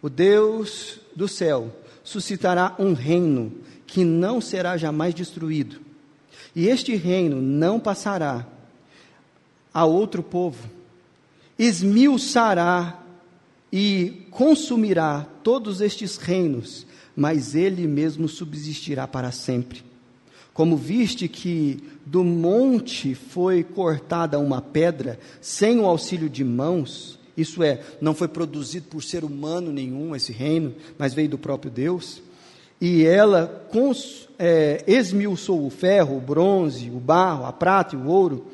o 0.00 0.08
Deus 0.08 1.00
do 1.16 1.26
céu 1.26 1.74
suscitará 2.04 2.76
um 2.78 2.92
reino 2.92 3.52
que 3.84 4.04
não 4.04 4.40
será 4.40 4.76
jamais 4.76 5.12
destruído. 5.12 5.80
E 6.54 6.68
este 6.68 6.94
reino 6.94 7.42
não 7.42 7.80
passará 7.80 8.46
a 9.72 9.84
outro 9.84 10.22
povo, 10.22 10.68
esmiuçará 11.58 13.00
e 13.72 14.26
consumirá 14.30 15.26
todos 15.42 15.80
estes 15.80 16.16
reinos, 16.16 16.86
mas 17.16 17.54
ele 17.54 17.86
mesmo 17.86 18.28
subsistirá 18.28 19.06
para 19.06 19.30
sempre. 19.32 19.82
Como 20.52 20.76
viste 20.76 21.28
que 21.28 21.82
do 22.04 22.22
monte 22.22 23.14
foi 23.14 23.62
cortada 23.62 24.38
uma 24.38 24.60
pedra 24.60 25.18
sem 25.40 25.78
o 25.78 25.86
auxílio 25.86 26.28
de 26.28 26.44
mãos, 26.44 27.18
isso 27.34 27.62
é, 27.62 27.80
não 28.00 28.14
foi 28.14 28.28
produzido 28.28 28.88
por 28.88 29.02
ser 29.02 29.24
humano 29.24 29.72
nenhum 29.72 30.14
esse 30.14 30.32
reino, 30.32 30.74
mas 30.98 31.14
veio 31.14 31.30
do 31.30 31.38
próprio 31.38 31.70
Deus, 31.70 32.22
e 32.78 33.04
ela 33.06 33.64
cons, 33.70 34.28
é, 34.38 34.84
esmiuçou 34.86 35.64
o 35.64 35.70
ferro, 35.70 36.18
o 36.18 36.20
bronze, 36.20 36.90
o 36.90 36.98
barro, 36.98 37.46
a 37.46 37.52
prata 37.52 37.96
e 37.96 37.98
o 37.98 38.06
ouro, 38.06 38.46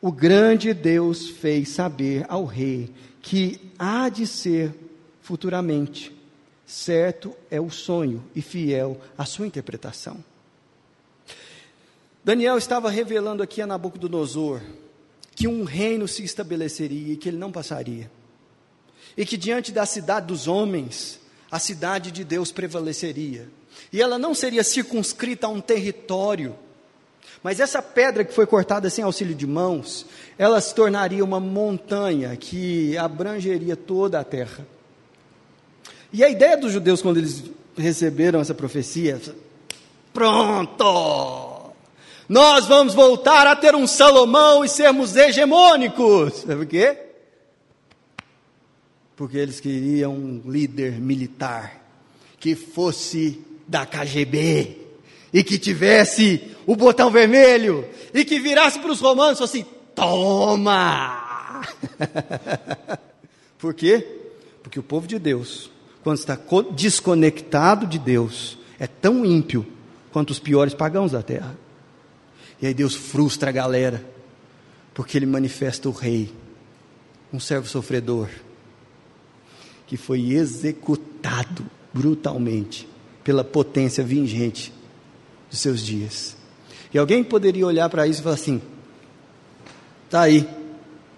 o 0.00 0.12
grande 0.12 0.72
Deus 0.72 1.28
fez 1.28 1.70
saber 1.70 2.24
ao 2.28 2.44
rei 2.44 2.92
que 3.20 3.60
há 3.78 4.08
de 4.08 4.26
ser 4.26 4.74
futuramente. 5.20 6.16
Certo 6.64 7.34
é 7.50 7.60
o 7.60 7.70
sonho 7.70 8.22
e 8.34 8.42
fiel 8.42 9.00
a 9.16 9.24
sua 9.24 9.46
interpretação. 9.46 10.22
Daniel 12.22 12.58
estava 12.58 12.90
revelando 12.90 13.42
aqui 13.42 13.62
a 13.62 13.66
Nabucodonosor 13.66 14.60
que 15.34 15.48
um 15.48 15.64
reino 15.64 16.06
se 16.06 16.22
estabeleceria 16.22 17.14
e 17.14 17.16
que 17.16 17.28
ele 17.28 17.38
não 17.38 17.50
passaria. 17.50 18.10
E 19.16 19.24
que 19.24 19.36
diante 19.36 19.72
da 19.72 19.86
cidade 19.86 20.26
dos 20.26 20.46
homens, 20.46 21.20
a 21.50 21.58
cidade 21.58 22.10
de 22.10 22.24
Deus 22.24 22.52
prevaleceria. 22.52 23.48
E 23.92 24.02
ela 24.02 24.18
não 24.18 24.34
seria 24.34 24.64
circunscrita 24.64 25.46
a 25.46 25.50
um 25.50 25.60
território, 25.60 26.56
mas 27.42 27.60
essa 27.60 27.80
pedra 27.80 28.24
que 28.24 28.34
foi 28.34 28.46
cortada 28.46 28.90
sem 28.90 29.04
auxílio 29.04 29.34
de 29.34 29.46
mãos, 29.46 30.06
ela 30.36 30.60
se 30.60 30.74
tornaria 30.74 31.24
uma 31.24 31.38
montanha 31.38 32.36
que 32.36 32.96
abrangeria 32.98 33.76
toda 33.76 34.18
a 34.18 34.24
terra. 34.24 34.66
E 36.12 36.24
a 36.24 36.28
ideia 36.28 36.56
dos 36.56 36.72
judeus, 36.72 37.02
quando 37.02 37.18
eles 37.18 37.44
receberam 37.76 38.40
essa 38.40 38.54
profecia, 38.54 39.20
pronto! 40.12 41.72
Nós 42.28 42.66
vamos 42.66 42.92
voltar 42.92 43.46
a 43.46 43.56
ter 43.56 43.74
um 43.74 43.86
Salomão 43.86 44.64
e 44.64 44.68
sermos 44.68 45.16
hegemônicos. 45.16 46.40
Sabe 46.40 46.56
por 46.56 46.66
quê? 46.66 46.98
Porque 49.16 49.38
eles 49.38 49.60
queriam 49.60 50.12
um 50.12 50.42
líder 50.44 51.00
militar 51.00 51.82
que 52.38 52.54
fosse 52.54 53.42
da 53.66 53.86
KGB 53.86 54.87
e 55.32 55.42
que 55.42 55.58
tivesse 55.58 56.56
o 56.66 56.74
botão 56.76 57.10
vermelho 57.10 57.86
e 58.12 58.24
que 58.24 58.38
virasse 58.38 58.78
para 58.78 58.92
os 58.92 59.00
romanos 59.00 59.38
fosse: 59.38 59.66
toma! 59.94 61.62
por 63.58 63.74
quê? 63.74 64.06
Porque 64.62 64.78
o 64.78 64.82
povo 64.82 65.06
de 65.06 65.18
Deus, 65.18 65.70
quando 66.02 66.18
está 66.18 66.38
desconectado 66.74 67.86
de 67.86 67.98
Deus, 67.98 68.58
é 68.78 68.86
tão 68.86 69.24
ímpio 69.24 69.66
quanto 70.12 70.30
os 70.30 70.38
piores 70.38 70.74
pagãos 70.74 71.12
da 71.12 71.22
terra. 71.22 71.56
E 72.60 72.66
aí 72.66 72.74
Deus 72.74 72.94
frustra 72.94 73.50
a 73.50 73.52
galera, 73.52 74.04
porque 74.92 75.16
ele 75.16 75.26
manifesta 75.26 75.88
o 75.88 75.92
rei, 75.92 76.32
um 77.32 77.38
servo 77.38 77.68
sofredor, 77.68 78.28
que 79.86 79.96
foi 79.96 80.32
executado 80.32 81.64
brutalmente 81.92 82.88
pela 83.22 83.44
potência 83.44 84.02
vingente 84.02 84.72
dos 85.50 85.60
seus 85.60 85.80
dias. 85.80 86.36
E 86.92 86.98
alguém 86.98 87.22
poderia 87.22 87.66
olhar 87.66 87.88
para 87.88 88.06
isso 88.06 88.20
e 88.20 88.22
falar 88.22 88.34
assim: 88.34 88.62
tá 90.08 90.22
aí, 90.22 90.48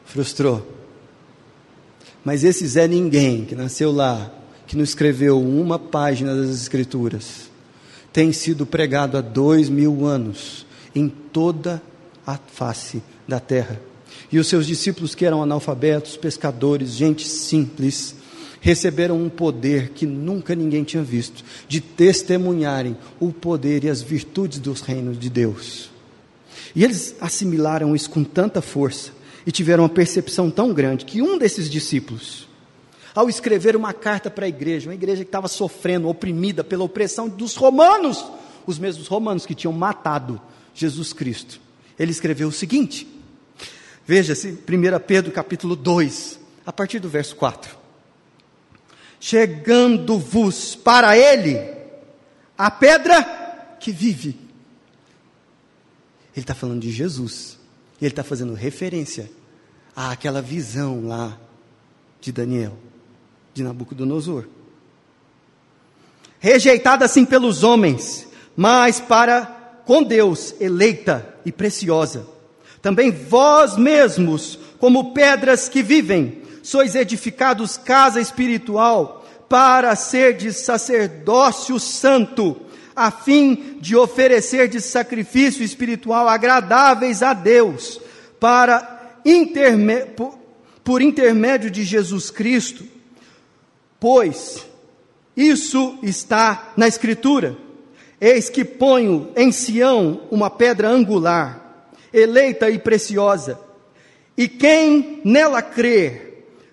frustrou. 0.04 0.66
Mas 2.24 2.44
esse 2.44 2.66
Zé 2.66 2.86
Ninguém, 2.86 3.44
que 3.44 3.54
nasceu 3.54 3.90
lá, 3.90 4.30
que 4.66 4.76
não 4.76 4.84
escreveu 4.84 5.40
uma 5.40 5.78
página 5.78 6.34
das 6.34 6.50
Escrituras, 6.50 7.50
tem 8.12 8.32
sido 8.32 8.66
pregado 8.66 9.16
há 9.16 9.20
dois 9.20 9.68
mil 9.68 10.04
anos 10.04 10.66
em 10.94 11.08
toda 11.08 11.82
a 12.26 12.36
face 12.36 13.02
da 13.26 13.40
terra. 13.40 13.80
E 14.30 14.38
os 14.38 14.46
seus 14.46 14.66
discípulos, 14.66 15.14
que 15.14 15.24
eram 15.24 15.42
analfabetos, 15.42 16.16
pescadores, 16.16 16.90
gente 16.90 17.26
simples, 17.26 18.14
receberam 18.60 19.16
um 19.16 19.28
poder 19.28 19.90
que 19.90 20.06
nunca 20.06 20.54
ninguém 20.54 20.84
tinha 20.84 21.02
visto, 21.02 21.42
de 21.66 21.80
testemunharem 21.80 22.96
o 23.18 23.32
poder 23.32 23.84
e 23.84 23.88
as 23.88 24.02
virtudes 24.02 24.58
dos 24.58 24.82
reinos 24.82 25.18
de 25.18 25.30
Deus. 25.30 25.90
E 26.74 26.84
eles 26.84 27.16
assimilaram 27.20 27.96
isso 27.96 28.10
com 28.10 28.22
tanta 28.22 28.60
força 28.60 29.12
e 29.46 29.50
tiveram 29.50 29.84
uma 29.84 29.88
percepção 29.88 30.50
tão 30.50 30.72
grande 30.72 31.04
que 31.04 31.22
um 31.22 31.38
desses 31.38 31.68
discípulos, 31.68 32.46
ao 33.14 33.28
escrever 33.28 33.74
uma 33.74 33.92
carta 33.92 34.30
para 34.30 34.46
a 34.46 34.48
igreja, 34.48 34.88
uma 34.88 34.94
igreja 34.94 35.24
que 35.24 35.28
estava 35.28 35.48
sofrendo, 35.48 36.08
oprimida 36.08 36.62
pela 36.62 36.84
opressão 36.84 37.28
dos 37.28 37.56
romanos, 37.56 38.24
os 38.66 38.78
mesmos 38.78 39.08
romanos 39.08 39.46
que 39.46 39.54
tinham 39.54 39.72
matado 39.72 40.40
Jesus 40.74 41.12
Cristo. 41.12 41.60
Ele 41.98 42.12
escreveu 42.12 42.48
o 42.48 42.52
seguinte: 42.52 43.08
Veja-se, 44.06 44.50
1 44.50 44.56
Pedro 45.06 45.32
capítulo 45.32 45.74
2, 45.74 46.38
a 46.64 46.72
partir 46.72 47.00
do 47.00 47.08
verso 47.08 47.34
4. 47.34 47.79
Chegando-vos 49.20 50.74
para 50.74 51.16
ele 51.16 51.60
a 52.56 52.70
pedra 52.70 53.22
que 53.78 53.92
vive. 53.92 54.30
Ele 56.34 56.42
está 56.44 56.54
falando 56.54 56.80
de 56.80 56.90
Jesus. 56.90 57.58
E 58.00 58.04
ele 58.04 58.12
está 58.12 58.24
fazendo 58.24 58.54
referência 58.54 59.30
àquela 59.94 60.40
visão 60.40 61.06
lá 61.06 61.38
de 62.20 62.32
Daniel. 62.32 62.76
de 63.52 63.62
Nabucodonosor. 63.62 64.46
Rejeitada 66.38 67.04
assim 67.04 67.26
pelos 67.26 67.62
homens, 67.62 68.26
mas 68.56 69.00
para 69.00 69.44
com 69.84 70.02
Deus 70.02 70.54
eleita 70.60 71.34
e 71.44 71.52
preciosa. 71.52 72.26
Também 72.80 73.10
vós 73.10 73.76
mesmos, 73.76 74.58
como 74.78 75.12
pedras 75.12 75.68
que 75.68 75.82
vivem, 75.82 76.39
sois 76.62 76.94
edificados 76.94 77.76
casa 77.76 78.20
espiritual 78.20 79.20
para 79.48 79.96
ser 79.96 80.36
de 80.36 80.52
sacerdócio 80.52 81.80
santo, 81.80 82.56
a 82.94 83.10
fim 83.10 83.78
de 83.80 83.96
oferecer 83.96 84.68
de 84.68 84.80
sacrifício 84.80 85.64
espiritual 85.64 86.28
agradáveis 86.28 87.20
a 87.22 87.32
Deus, 87.32 88.00
para 88.38 89.18
interme, 89.24 90.06
por, 90.16 90.38
por 90.84 91.02
intermédio 91.02 91.70
de 91.70 91.82
Jesus 91.82 92.30
Cristo, 92.30 92.84
pois 93.98 94.64
isso 95.36 95.98
está 96.02 96.72
na 96.76 96.86
Escritura. 96.86 97.56
Eis 98.20 98.48
que 98.50 98.64
ponho 98.64 99.32
em 99.34 99.50
Sião 99.50 100.28
uma 100.30 100.48
pedra 100.48 100.88
angular, 100.88 101.88
eleita 102.12 102.70
e 102.70 102.78
preciosa, 102.78 103.58
e 104.36 104.46
quem 104.46 105.20
nela 105.24 105.60
crer 105.60 106.29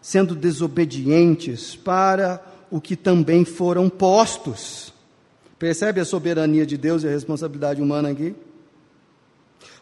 sendo 0.00 0.34
desobedientes 0.34 1.76
para 1.76 2.42
o 2.70 2.80
que 2.80 2.96
também 2.96 3.44
foram 3.44 3.88
postos. 3.88 4.92
Percebe 5.58 6.00
a 6.00 6.04
soberania 6.04 6.64
de 6.64 6.76
Deus 6.76 7.02
e 7.02 7.08
a 7.08 7.10
responsabilidade 7.10 7.82
humana 7.82 8.10
aqui? 8.10 8.34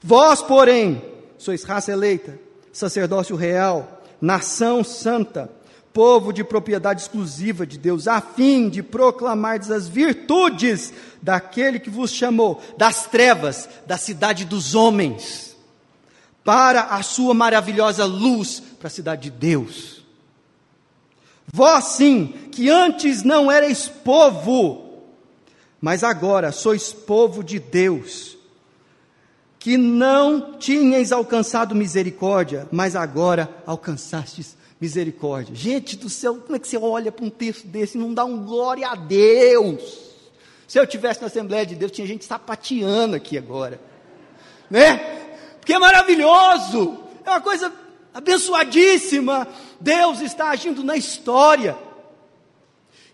Vós, 0.03 0.43
porém, 0.43 1.03
sois 1.37 1.65
raça 1.65 1.93
eleita, 1.93 2.39
sacerdócio 2.73 3.37
real, 3.37 4.03
nação 4.21 4.83
santa, 4.83 5.51
povo 5.93 6.33
de 6.33 6.45
propriedade 6.45 7.03
exclusiva 7.03 7.67
de 7.67 7.79
Deus, 7.79 8.07
a 8.07 8.21
fim 8.21 8.69
de 8.69 8.83
proclamar 8.83 9.59
as 9.61 9.89
virtudes 9.89 10.93
daquele 11.23 11.79
que 11.79 11.89
vos 11.89 12.11
chamou 12.11 12.63
das 12.77 13.07
trevas, 13.07 13.69
da 13.87 13.97
cidade 13.97 14.45
dos 14.45 14.75
homens, 14.75 15.57
para 16.45 16.83
a 16.83 17.03
sua 17.03 17.33
maravilhosa 17.33 18.05
luz, 18.05 18.63
para 18.79 18.89
a 18.89 18.91
cidade 18.91 19.31
de 19.31 19.31
Deus. 19.31 19.96
Vós 21.53 21.85
sim, 21.85 22.35
que 22.51 22.69
antes 22.69 23.23
não 23.23 23.51
erais 23.51 23.89
povo, 23.89 25.05
mas 25.81 26.03
agora 26.03 26.53
sois 26.53 26.93
povo 26.93 27.43
de 27.43 27.59
Deus, 27.59 28.37
que 29.59 29.77
não 29.77 30.59
tinhais 30.59 31.13
alcançado 31.13 31.75
misericórdia, 31.75 32.69
mas 32.71 32.97
agora 32.97 33.49
alcançastes 33.67 34.57
misericórdia. 34.81 35.55
Gente 35.55 35.97
do 35.97 36.11
céu, 36.11 36.37
como 36.37 36.57
é 36.57 36.59
que 36.59 36.69
você 36.69 36.77
olha 36.77 37.11
para 37.11 37.25
um 37.25 37.31
texto 37.31 37.67
desse 37.67 37.97
e 37.97 38.01
não 38.01 38.13
dá 38.13 38.25
um 38.25 38.45
glória 38.45 38.89
a 38.89 38.95
Deus? 38.95 40.07
Se 40.67 40.79
eu 40.79 40.87
tivesse 40.87 41.21
na 41.21 41.29
Assembleia 41.29 41.65
de 41.65 41.77
Deus, 41.77 41.93
tinha 41.93 42.07
gente 42.07 42.25
sapateando 42.25 43.15
aqui 43.15 43.39
agora, 43.39 43.81
né? 44.69 44.97
Porque 45.61 45.73
é 45.73 45.79
maravilhoso, 45.79 46.99
é 47.25 47.31
uma 47.31 47.41
coisa 47.41 47.73
abençoadíssima. 48.17 49.47
Deus 49.79 50.21
está 50.21 50.49
agindo 50.49 50.83
na 50.83 50.97
história, 50.97 51.77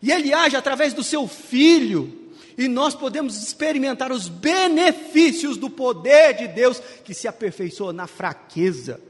e 0.01 0.13
Ele 0.13 0.33
age 0.33 0.57
através 0.57 0.95
do 0.95 1.03
seu 1.03 1.27
Filho, 1.27 2.31
e 2.57 2.69
nós 2.69 2.95
podemos 2.95 3.43
experimentar 3.43 4.13
os 4.13 4.29
benefícios 4.29 5.57
do 5.57 5.69
poder 5.69 6.35
de 6.35 6.49
Deus 6.49 6.81
que 7.05 7.15
se 7.15 7.27
aperfeiçoa 7.27 7.93
na 7.93 8.07
fraqueza. 8.07 9.01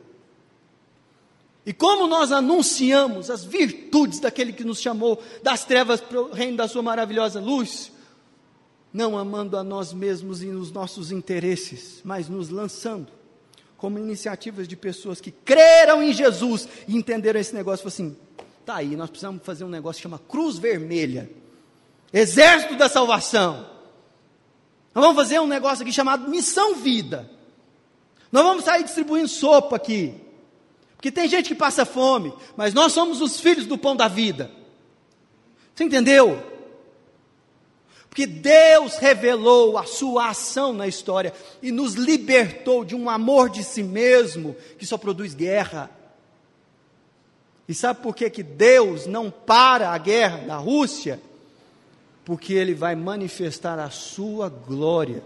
E 1.67 1.73
como 1.73 2.07
nós 2.07 2.33
anunciamos 2.33 3.31
as 3.31 3.45
virtudes 3.45 4.19
daquele 4.19 4.53
que 4.53 4.65
nos 4.65 4.81
chamou 4.81 5.23
das 5.43 5.65
trevas 5.65 6.01
para 6.01 6.21
o 6.21 6.33
reino 6.33 6.57
da 6.57 6.67
sua 6.67 6.83
maravilhosa 6.83 7.41
luz, 7.41 7.93
não 8.93 9.17
amando 9.19 9.57
a 9.57 9.63
nós 9.63 9.93
mesmos 9.93 10.43
e 10.43 10.49
os 10.49 10.73
nossos 10.73 11.13
interesses, 11.13 12.01
mas 12.03 12.29
nos 12.29 12.49
lançando 12.49 13.09
como 13.83 13.99
iniciativas 13.99 14.68
de 14.68 14.77
pessoas 14.77 15.21
que 15.21 15.33
creram 15.33 16.05
em 16.05 16.12
Jesus 16.12 16.68
e 16.87 16.97
entenderam 16.97 17.40
esse 17.40 17.53
negócio, 17.53 17.88
assim, 17.88 18.16
tá 18.64 18.77
aí, 18.77 18.95
nós 18.95 19.11
precisamos 19.11 19.42
fazer 19.42 19.64
um 19.64 19.68
negócio 19.68 19.99
que 19.99 20.05
chama 20.05 20.21
Cruz 20.21 20.57
Vermelha, 20.57 21.29
Exército 22.12 22.77
da 22.77 22.88
Salvação. 22.88 23.68
Nós 24.95 25.03
vamos 25.03 25.16
fazer 25.16 25.40
um 25.40 25.49
negócio 25.49 25.83
aqui 25.83 25.92
chamado 25.92 26.31
Missão 26.31 26.77
Vida. 26.77 27.29
Nós 28.31 28.45
vamos 28.45 28.62
sair 28.62 28.85
distribuindo 28.85 29.27
sopa 29.27 29.75
aqui. 29.75 30.14
Porque 30.95 31.11
tem 31.11 31.27
gente 31.27 31.49
que 31.49 31.55
passa 31.57 31.85
fome, 31.85 32.33
mas 32.57 32.73
nós 32.73 32.92
somos 32.92 33.21
os 33.21 33.40
filhos 33.40 33.66
do 33.66 33.77
pão 33.77 33.97
da 33.97 34.07
vida. 34.07 34.49
Você 35.75 35.83
entendeu? 35.83 36.40
Porque 38.12 38.27
Deus 38.27 38.96
revelou 38.96 39.79
a 39.79 39.85
sua 39.85 40.29
ação 40.29 40.75
na 40.75 40.87
história 40.87 41.33
e 41.62 41.72
nos 41.72 41.94
libertou 41.94 42.85
de 42.85 42.94
um 42.94 43.09
amor 43.09 43.48
de 43.48 43.64
si 43.64 43.83
mesmo 43.83 44.55
que 44.79 44.85
só 44.85 44.98
produz 44.98 45.33
guerra. 45.33 45.90
E 47.66 47.72
sabe 47.72 48.03
por 48.03 48.14
que, 48.14 48.29
que 48.29 48.42
Deus 48.42 49.07
não 49.07 49.31
para 49.31 49.92
a 49.92 49.96
guerra 49.96 50.46
da 50.46 50.59
Rússia? 50.59 51.18
Porque 52.22 52.53
Ele 52.53 52.75
vai 52.75 52.94
manifestar 52.94 53.79
a 53.79 53.88
sua 53.88 54.51
glória 54.51 55.25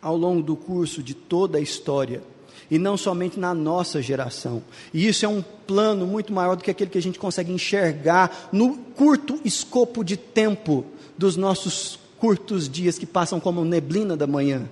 ao 0.00 0.16
longo 0.16 0.42
do 0.42 0.56
curso 0.56 1.02
de 1.02 1.12
toda 1.12 1.58
a 1.58 1.60
história 1.60 2.22
e 2.70 2.78
não 2.78 2.96
somente 2.96 3.38
na 3.38 3.52
nossa 3.52 4.00
geração. 4.00 4.62
E 4.94 5.06
isso 5.06 5.26
é 5.26 5.28
um 5.28 5.42
plano 5.42 6.06
muito 6.06 6.32
maior 6.32 6.56
do 6.56 6.64
que 6.64 6.70
aquele 6.70 6.88
que 6.88 6.96
a 6.96 7.02
gente 7.02 7.18
consegue 7.18 7.52
enxergar 7.52 8.48
no 8.50 8.78
curto 8.78 9.38
escopo 9.44 10.02
de 10.02 10.16
tempo 10.16 10.86
dos 11.18 11.36
nossos 11.36 11.98
curtos 12.18 12.68
dias 12.68 12.98
que 12.98 13.04
passam 13.04 13.40
como 13.40 13.64
neblina 13.64 14.16
da 14.16 14.26
manhã. 14.26 14.68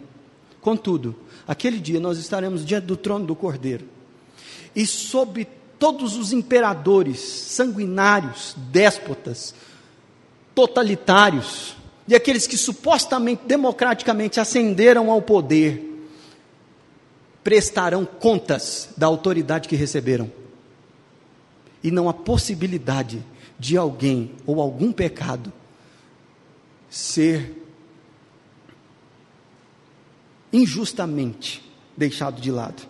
Contudo, 0.60 1.14
aquele 1.46 1.78
dia 1.78 2.00
nós 2.00 2.18
estaremos 2.18 2.64
diante 2.64 2.86
do 2.86 2.96
trono 2.96 3.26
do 3.26 3.34
Cordeiro. 3.34 3.84
E 4.74 4.86
sob 4.86 5.46
todos 5.78 6.16
os 6.16 6.32
imperadores 6.32 7.18
sanguinários, 7.20 8.54
déspotas, 8.70 9.54
totalitários, 10.54 11.76
e 12.08 12.14
aqueles 12.14 12.46
que 12.46 12.56
supostamente 12.56 13.42
democraticamente 13.46 14.38
ascenderam 14.38 15.10
ao 15.10 15.20
poder, 15.20 15.82
prestarão 17.42 18.04
contas 18.04 18.88
da 18.96 19.06
autoridade 19.06 19.68
que 19.68 19.76
receberam. 19.76 20.30
E 21.82 21.90
não 21.90 22.08
há 22.08 22.14
possibilidade 22.14 23.24
de 23.58 23.76
alguém 23.76 24.32
ou 24.46 24.60
algum 24.60 24.92
pecado 24.92 25.52
ser 26.96 27.54
injustamente 30.50 31.62
deixado 31.94 32.40
de 32.40 32.50
lado. 32.50 32.88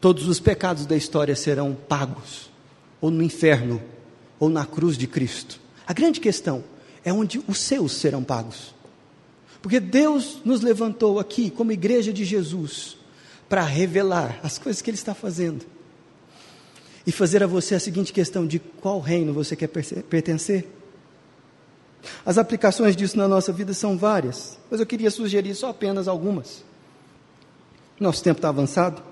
Todos 0.00 0.28
os 0.28 0.38
pecados 0.38 0.86
da 0.86 0.96
história 0.96 1.34
serão 1.34 1.74
pagos, 1.74 2.52
ou 3.00 3.10
no 3.10 3.20
inferno, 3.20 3.82
ou 4.38 4.48
na 4.48 4.64
cruz 4.64 4.96
de 4.96 5.08
Cristo. 5.08 5.60
A 5.84 5.92
grande 5.92 6.20
questão 6.20 6.62
é 7.04 7.12
onde 7.12 7.42
os 7.48 7.58
seus 7.58 7.92
serão 7.94 8.22
pagos. 8.22 8.72
Porque 9.60 9.80
Deus 9.80 10.40
nos 10.44 10.60
levantou 10.60 11.18
aqui 11.18 11.50
como 11.50 11.72
igreja 11.72 12.12
de 12.12 12.24
Jesus 12.24 12.96
para 13.48 13.64
revelar 13.64 14.38
as 14.42 14.56
coisas 14.56 14.80
que 14.80 14.90
Ele 14.90 14.96
está 14.96 15.14
fazendo 15.14 15.66
e 17.04 17.10
fazer 17.10 17.42
a 17.42 17.46
você 17.46 17.74
a 17.74 17.80
seguinte 17.80 18.12
questão: 18.12 18.46
de 18.46 18.60
qual 18.60 19.00
reino 19.00 19.32
você 19.32 19.56
quer 19.56 19.68
pertencer? 19.68 20.66
As 22.24 22.38
aplicações 22.38 22.96
disso 22.96 23.16
na 23.16 23.28
nossa 23.28 23.52
vida 23.52 23.72
são 23.74 23.96
várias, 23.96 24.58
mas 24.70 24.80
eu 24.80 24.86
queria 24.86 25.10
sugerir 25.10 25.54
só 25.54 25.70
apenas 25.70 26.08
algumas. 26.08 26.64
Nosso 27.98 28.22
tempo 28.22 28.38
está 28.38 28.48
avançado. 28.48 29.02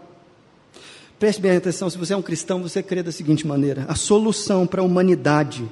Preste 1.18 1.40
bem 1.40 1.56
atenção: 1.56 1.88
se 1.88 1.96
você 1.96 2.12
é 2.12 2.16
um 2.16 2.22
cristão, 2.22 2.62
você 2.62 2.82
crê 2.82 3.02
da 3.02 3.12
seguinte 3.12 3.46
maneira: 3.46 3.84
a 3.88 3.94
solução 3.94 4.66
para 4.66 4.80
a 4.80 4.84
humanidade 4.84 5.68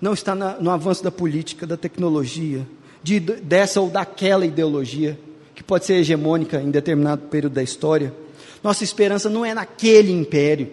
não 0.00 0.12
está 0.12 0.34
na, 0.34 0.58
no 0.58 0.70
avanço 0.70 1.02
da 1.02 1.10
política, 1.10 1.66
da 1.66 1.76
tecnologia, 1.76 2.66
de, 3.02 3.20
dessa 3.20 3.80
ou 3.80 3.90
daquela 3.90 4.46
ideologia 4.46 5.18
que 5.54 5.62
pode 5.62 5.84
ser 5.84 5.94
hegemônica 5.94 6.60
em 6.60 6.70
determinado 6.70 7.28
período 7.28 7.52
da 7.52 7.62
história. 7.62 8.14
Nossa 8.62 8.84
esperança 8.84 9.28
não 9.28 9.44
é 9.44 9.54
naquele 9.54 10.12
império. 10.12 10.72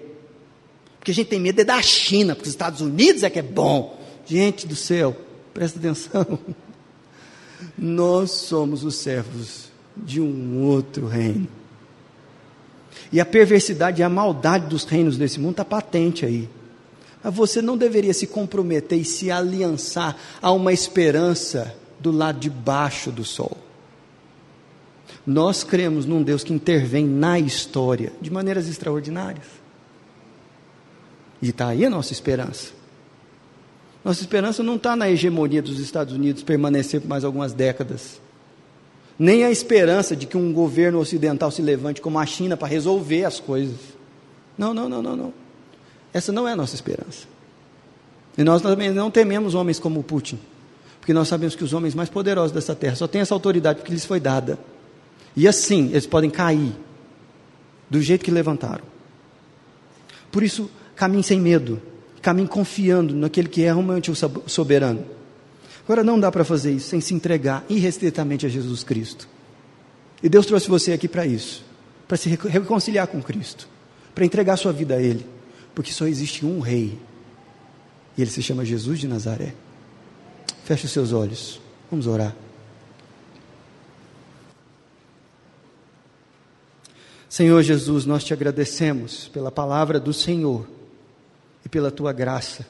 Porque 0.98 1.12
a 1.12 1.14
gente 1.14 1.28
tem 1.28 1.40
medo 1.40 1.62
é 1.62 1.64
da 1.64 1.82
China, 1.82 2.36
porque 2.36 2.48
os 2.48 2.54
Estados 2.54 2.82
Unidos 2.82 3.24
é 3.24 3.30
que 3.30 3.40
é 3.40 3.42
bom. 3.42 3.98
Gente 4.26 4.68
do 4.68 4.76
céu, 4.76 5.16
presta 5.58 5.80
atenção. 5.80 6.38
Nós 7.76 8.30
somos 8.30 8.84
os 8.84 8.94
servos 8.94 9.70
de 9.96 10.22
um 10.22 10.62
outro 10.62 11.08
reino. 11.08 11.48
E 13.12 13.20
a 13.20 13.26
perversidade 13.26 14.00
e 14.00 14.04
a 14.04 14.10
maldade 14.10 14.68
dos 14.68 14.84
reinos 14.84 15.18
desse 15.18 15.40
mundo 15.40 15.52
está 15.52 15.66
patente 15.66 16.28
aí. 16.28 16.48
Mas 17.24 17.34
você 17.34 17.60
não 17.60 17.76
deveria 17.76 18.14
se 18.14 18.28
comprometer 18.28 19.00
e 19.00 19.06
se 19.06 19.32
aliançar 19.32 20.16
a 20.40 20.52
uma 20.52 20.72
esperança 20.72 21.76
do 22.00 22.12
lado 22.12 22.40
de 22.40 22.52
baixo 22.52 23.12
do 23.12 23.26
sol. 23.26 23.58
Nós 25.26 25.64
cremos 25.64 26.06
num 26.06 26.22
Deus 26.22 26.44
que 26.44 26.54
intervém 26.54 27.08
na 27.08 27.40
história 27.40 28.14
de 28.22 28.30
maneiras 28.30 28.68
extraordinárias. 28.68 29.48
E 31.42 31.50
está 31.50 31.70
aí 31.70 31.84
a 31.84 31.90
nossa 31.90 32.14
esperança. 32.14 32.77
Nossa 34.08 34.22
esperança 34.22 34.64
não 34.64 34.78
está 34.78 34.96
na 34.96 35.12
hegemonia 35.12 35.62
dos 35.62 35.80
Estados 35.80 36.14
Unidos 36.14 36.42
permanecer 36.42 37.02
por 37.02 37.10
mais 37.10 37.26
algumas 37.26 37.52
décadas. 37.52 38.22
Nem 39.20 39.44
a 39.44 39.52
esperança 39.52 40.16
de 40.16 40.26
que 40.26 40.38
um 40.38 40.54
governo 40.54 40.98
ocidental 40.98 41.52
se 41.52 41.62
levante 41.62 42.00
como 42.00 42.18
a 42.18 42.26
China 42.26 42.56
para 42.56 42.70
resolver 42.70 43.26
as 43.26 43.42
coisas. 43.42 43.76
Não, 44.58 44.74
não, 44.74 44.88
não, 44.88 45.02
não, 45.02 45.14
não. 45.14 45.34
Essa 46.14 46.32
não 46.32 46.48
é 46.48 46.54
a 46.54 46.56
nossa 46.56 46.74
esperança. 46.74 47.28
E 48.38 48.46
nós 48.46 48.62
também 48.62 48.92
não 48.92 49.12
tememos 49.12 49.54
homens 49.54 49.78
como 49.78 50.02
Putin, 50.02 50.40
porque 51.02 51.12
nós 51.12 51.28
sabemos 51.28 51.54
que 51.54 51.66
os 51.66 51.74
homens 51.74 51.94
mais 51.94 52.08
poderosos 52.08 52.54
dessa 52.54 52.74
terra 52.74 52.96
só 52.96 53.10
têm 53.10 53.20
essa 53.20 53.34
autoridade 53.34 53.80
porque 53.80 53.92
lhes 53.92 54.06
foi 54.06 54.22
dada. 54.22 54.58
E 55.36 55.50
assim, 55.50 55.90
eles 55.90 56.08
podem 56.08 56.30
cair 56.30 56.72
do 57.90 58.02
jeito 58.02 58.24
que 58.24 58.32
levantaram. 58.32 58.86
Por 60.32 60.44
isso, 60.44 60.72
caminhe 60.96 61.24
sem 61.24 61.42
medo, 61.42 61.82
caminhe 62.28 62.50
confiando 62.50 63.16
naquele 63.16 63.48
que 63.48 63.62
é 63.62 63.68
realmente 63.68 64.12
o 64.12 64.50
soberano. 64.50 65.06
Agora, 65.86 66.04
não 66.04 66.20
dá 66.20 66.30
para 66.30 66.44
fazer 66.44 66.74
isso 66.74 66.90
sem 66.90 67.00
se 67.00 67.14
entregar 67.14 67.64
irrestritamente 67.70 68.46
a 68.46 68.50
Jesus 68.50 68.84
Cristo. 68.84 69.30
E 70.22 70.28
Deus 70.28 70.46
trouxe 70.46 70.68
você 70.68 70.92
aqui 70.92 71.08
para 71.08 71.26
isso, 71.26 71.64
para 72.06 72.18
se 72.18 72.28
reconciliar 72.28 73.08
com 73.08 73.22
Cristo, 73.22 73.70
para 74.14 74.26
entregar 74.26 74.58
sua 74.58 74.74
vida 74.74 74.96
a 74.96 75.02
Ele, 75.02 75.26
porque 75.74 75.94
só 75.94 76.06
existe 76.06 76.46
um 76.46 76.60
Rei, 76.60 77.00
e 78.18 78.22
Ele 78.22 78.30
se 78.30 78.44
chama 78.44 78.66
Jesus 78.66 79.00
de 79.00 79.08
Nazaré. 79.08 79.54
Feche 80.66 80.86
os 80.86 80.92
seus 80.92 81.14
olhos, 81.14 81.62
vamos 81.90 82.08
orar. 82.08 82.36
Senhor 87.30 87.64
Jesus, 87.64 88.06
nós 88.06 88.26
te 88.26 88.34
agradecemos 88.34 89.30
pela 89.30 89.50
palavra 89.50 89.98
do 89.98 90.12
Senhor 90.12 90.76
e 91.68 91.70
pela 91.70 91.92
tua 91.92 92.14
graça, 92.14 92.66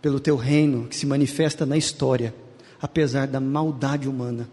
pelo 0.00 0.18
teu 0.18 0.36
reino 0.36 0.88
que 0.88 0.96
se 0.96 1.04
manifesta 1.04 1.66
na 1.66 1.76
história, 1.76 2.34
apesar 2.80 3.26
da 3.26 3.38
maldade 3.38 4.08
humana. 4.08 4.48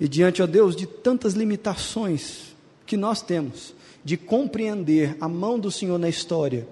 E 0.00 0.08
diante, 0.08 0.40
ó 0.40 0.46
Deus, 0.46 0.74
de 0.74 0.86
tantas 0.86 1.34
limitações 1.34 2.56
que 2.86 2.96
nós 2.96 3.20
temos 3.20 3.74
de 4.02 4.16
compreender 4.16 5.14
a 5.20 5.28
mão 5.28 5.58
do 5.58 5.70
Senhor 5.70 5.98
na 5.98 6.08
história, 6.08 6.66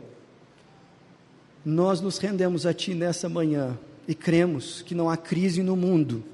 nós 1.63 2.01
nos 2.01 2.17
rendemos 2.17 2.65
a 2.65 2.73
Ti 2.73 2.95
nessa 2.95 3.29
manhã 3.29 3.79
e 4.09 4.15
cremos 4.15 4.81
que 4.81 4.95
não 4.95 5.11
há 5.11 5.17
crise 5.19 5.63
no 5.63 5.77
mundo 5.77 6.25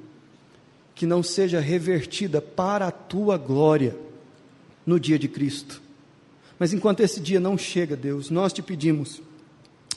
que 0.95 1.05
não 1.05 1.21
seja 1.21 1.59
revertida 1.59 2.41
para 2.41 2.87
a 2.87 2.93
Tua 2.93 3.37
glória 3.37 3.97
no 4.87 5.01
dia 5.01 5.19
de 5.19 5.27
Cristo. 5.27 5.83
Mas 6.59 6.73
enquanto 6.73 7.01
esse 7.01 7.21
dia 7.21 7.39
não 7.39 7.59
chega, 7.59 7.97
Deus, 7.97 8.31
nós 8.31 8.53
te 8.53 8.63
pedimos, 8.63 9.21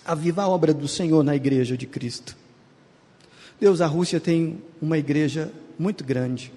aviva 0.03 0.43
a 0.43 0.47
obra 0.47 0.73
do 0.73 0.87
Senhor 0.87 1.23
na 1.23 1.35
igreja 1.35 1.77
de 1.77 1.85
Cristo. 1.85 2.35
Deus, 3.59 3.81
a 3.81 3.87
Rússia 3.87 4.19
tem 4.19 4.61
uma 4.81 4.97
igreja 4.97 5.51
muito 5.77 6.03
grande 6.03 6.51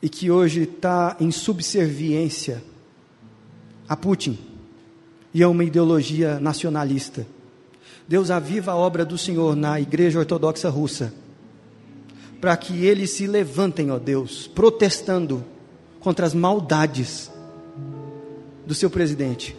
e 0.00 0.08
que 0.08 0.30
hoje 0.30 0.62
está 0.62 1.16
em 1.18 1.30
subserviência 1.30 2.62
a 3.88 3.96
Putin 3.96 4.38
e 5.32 5.42
a 5.42 5.48
uma 5.48 5.64
ideologia 5.64 6.38
nacionalista. 6.38 7.26
Deus 8.06 8.30
aviva 8.30 8.72
a 8.72 8.76
obra 8.76 9.04
do 9.04 9.18
Senhor 9.18 9.56
na 9.56 9.80
igreja 9.80 10.18
ortodoxa 10.18 10.68
russa, 10.70 11.12
para 12.40 12.56
que 12.56 12.84
eles 12.84 13.10
se 13.10 13.26
levantem, 13.26 13.90
ó 13.90 13.98
Deus, 13.98 14.46
protestando 14.46 15.44
contra 16.00 16.24
as 16.24 16.32
maldades 16.32 17.30
do 18.68 18.74
seu 18.74 18.90
presidente. 18.90 19.56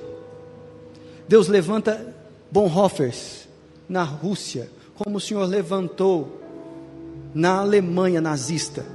Deus 1.28 1.48
levanta 1.48 2.14
Bonhoeffers 2.52 3.50
na 3.90 4.04
Rússia, 4.04 4.70
como 4.94 5.18
o 5.18 5.20
Senhor 5.20 5.46
levantou 5.46 6.40
na 7.34 7.58
Alemanha 7.58 8.22
nazista, 8.22 8.86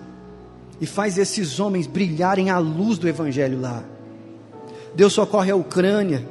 e 0.81 0.87
faz 0.87 1.19
esses 1.19 1.59
homens 1.59 1.89
brilharem 1.89 2.49
à 2.49 2.59
luz 2.59 2.97
do 2.97 3.09
Evangelho 3.09 3.61
lá. 3.61 3.83
Deus 4.95 5.13
socorre 5.13 5.51
a 5.51 5.57
Ucrânia, 5.57 6.25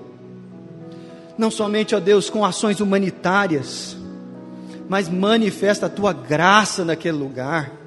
não 1.38 1.52
somente, 1.52 1.94
ó 1.94 2.00
Deus, 2.00 2.30
com 2.30 2.46
ações 2.46 2.80
humanitárias, 2.80 3.98
mas 4.88 5.10
manifesta 5.10 5.88
a 5.88 5.90
tua 5.90 6.14
graça 6.14 6.86
naquele 6.86 7.18
lugar 7.18 7.84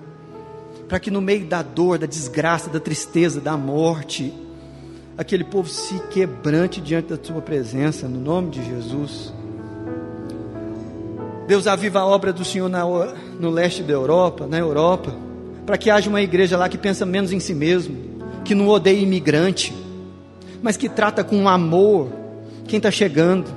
para 0.89 1.01
que 1.01 1.11
no 1.11 1.23
meio 1.23 1.47
da 1.47 1.63
dor, 1.63 1.99
da 1.99 2.07
desgraça, 2.07 2.69
da 2.69 2.79
tristeza, 2.79 3.41
da 3.41 3.57
morte, 3.57 4.33
aquele 5.17 5.45
povo 5.45 5.69
se 5.69 5.99
quebrante 6.11 6.81
diante 6.81 7.09
da 7.09 7.17
tua 7.17 7.41
presença, 7.41 8.07
no 8.09 8.21
nome 8.21 8.51
de 8.51 8.65
Jesus. 8.65 9.33
Deus 11.47 11.67
aviva 11.67 12.01
a 12.01 12.07
obra 12.07 12.33
do 12.33 12.45
Senhor 12.45 12.69
na, 12.69 12.85
no 13.39 13.51
leste 13.51 13.83
da 13.83 13.93
Europa, 13.93 14.47
na 14.47 14.59
Europa, 14.59 15.15
para 15.65 15.79
que 15.79 15.91
haja 15.91 16.11
uma 16.11 16.21
igreja 16.21 16.57
lá 16.57 16.69
que 16.69 16.77
pensa 16.77 17.07
menos 17.07 17.33
em 17.33 17.41
si 17.41 17.55
mesmo, 17.55 17.97
que 18.45 18.55
não 18.55 18.69
odeia 18.69 19.01
imigrante, 19.01 19.75
mas 20.63 20.77
que 20.77 20.89
trata 20.89 21.25
com 21.25 21.49
amor 21.49 22.09
quem 22.67 22.79
está 22.79 22.91
chegando. 22.91 23.51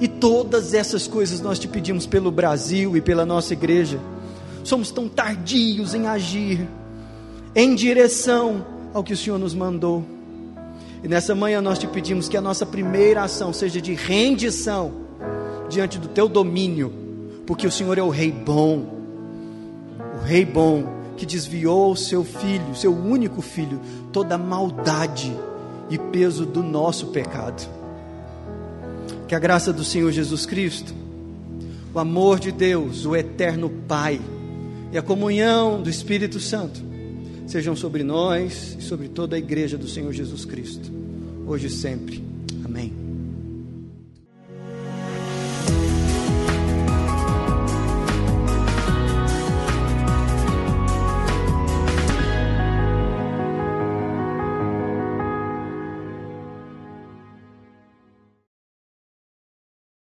E 0.00 0.06
todas 0.06 0.74
essas 0.74 1.06
coisas 1.06 1.40
nós 1.40 1.58
te 1.58 1.66
pedimos 1.66 2.06
pelo 2.06 2.30
Brasil 2.30 2.96
e 2.96 3.00
pela 3.00 3.24
nossa 3.24 3.52
igreja 3.52 3.98
somos 4.62 4.90
tão 4.90 5.08
tardios 5.08 5.94
em 5.94 6.06
agir 6.06 6.68
em 7.54 7.74
direção 7.74 8.64
ao 8.92 9.02
que 9.02 9.12
o 9.12 9.16
Senhor 9.16 9.38
nos 9.38 9.54
mandou. 9.54 10.17
E 11.02 11.08
nessa 11.08 11.34
manhã 11.34 11.60
nós 11.60 11.78
te 11.78 11.86
pedimos 11.86 12.28
que 12.28 12.36
a 12.36 12.40
nossa 12.40 12.66
primeira 12.66 13.22
ação 13.22 13.52
seja 13.52 13.80
de 13.80 13.94
rendição 13.94 14.92
diante 15.68 15.98
do 15.98 16.08
teu 16.08 16.28
domínio, 16.28 16.92
porque 17.46 17.66
o 17.66 17.70
Senhor 17.70 17.98
é 17.98 18.02
o 18.02 18.08
Rei 18.08 18.32
bom, 18.32 18.98
o 20.20 20.24
Rei 20.24 20.44
bom 20.44 20.98
que 21.16 21.26
desviou 21.26 21.92
o 21.92 21.96
seu 21.96 22.24
filho, 22.24 22.74
seu 22.74 22.94
único 22.94 23.42
filho, 23.42 23.80
toda 24.12 24.36
a 24.36 24.38
maldade 24.38 25.36
e 25.90 25.98
peso 25.98 26.46
do 26.46 26.62
nosso 26.62 27.08
pecado. 27.08 27.68
Que 29.26 29.34
a 29.34 29.38
graça 29.38 29.72
do 29.72 29.84
Senhor 29.84 30.10
Jesus 30.12 30.46
Cristo, 30.46 30.94
o 31.92 31.98
amor 31.98 32.38
de 32.38 32.52
Deus, 32.52 33.04
o 33.04 33.16
eterno 33.16 33.68
Pai, 33.86 34.20
e 34.92 34.98
a 34.98 35.02
comunhão 35.02 35.82
do 35.82 35.90
Espírito 35.90 36.40
Santo 36.40 36.87
sejam 37.48 37.74
sobre 37.74 38.04
nós 38.04 38.76
e 38.78 38.82
sobre 38.82 39.08
toda 39.08 39.34
a 39.34 39.38
igreja 39.38 39.76
do 39.76 39.88
Senhor 39.88 40.12
Jesus 40.12 40.44
Cristo, 40.44 40.90
hoje 41.46 41.66
e 41.66 41.70
sempre. 41.70 42.22
Amém. 42.64 43.07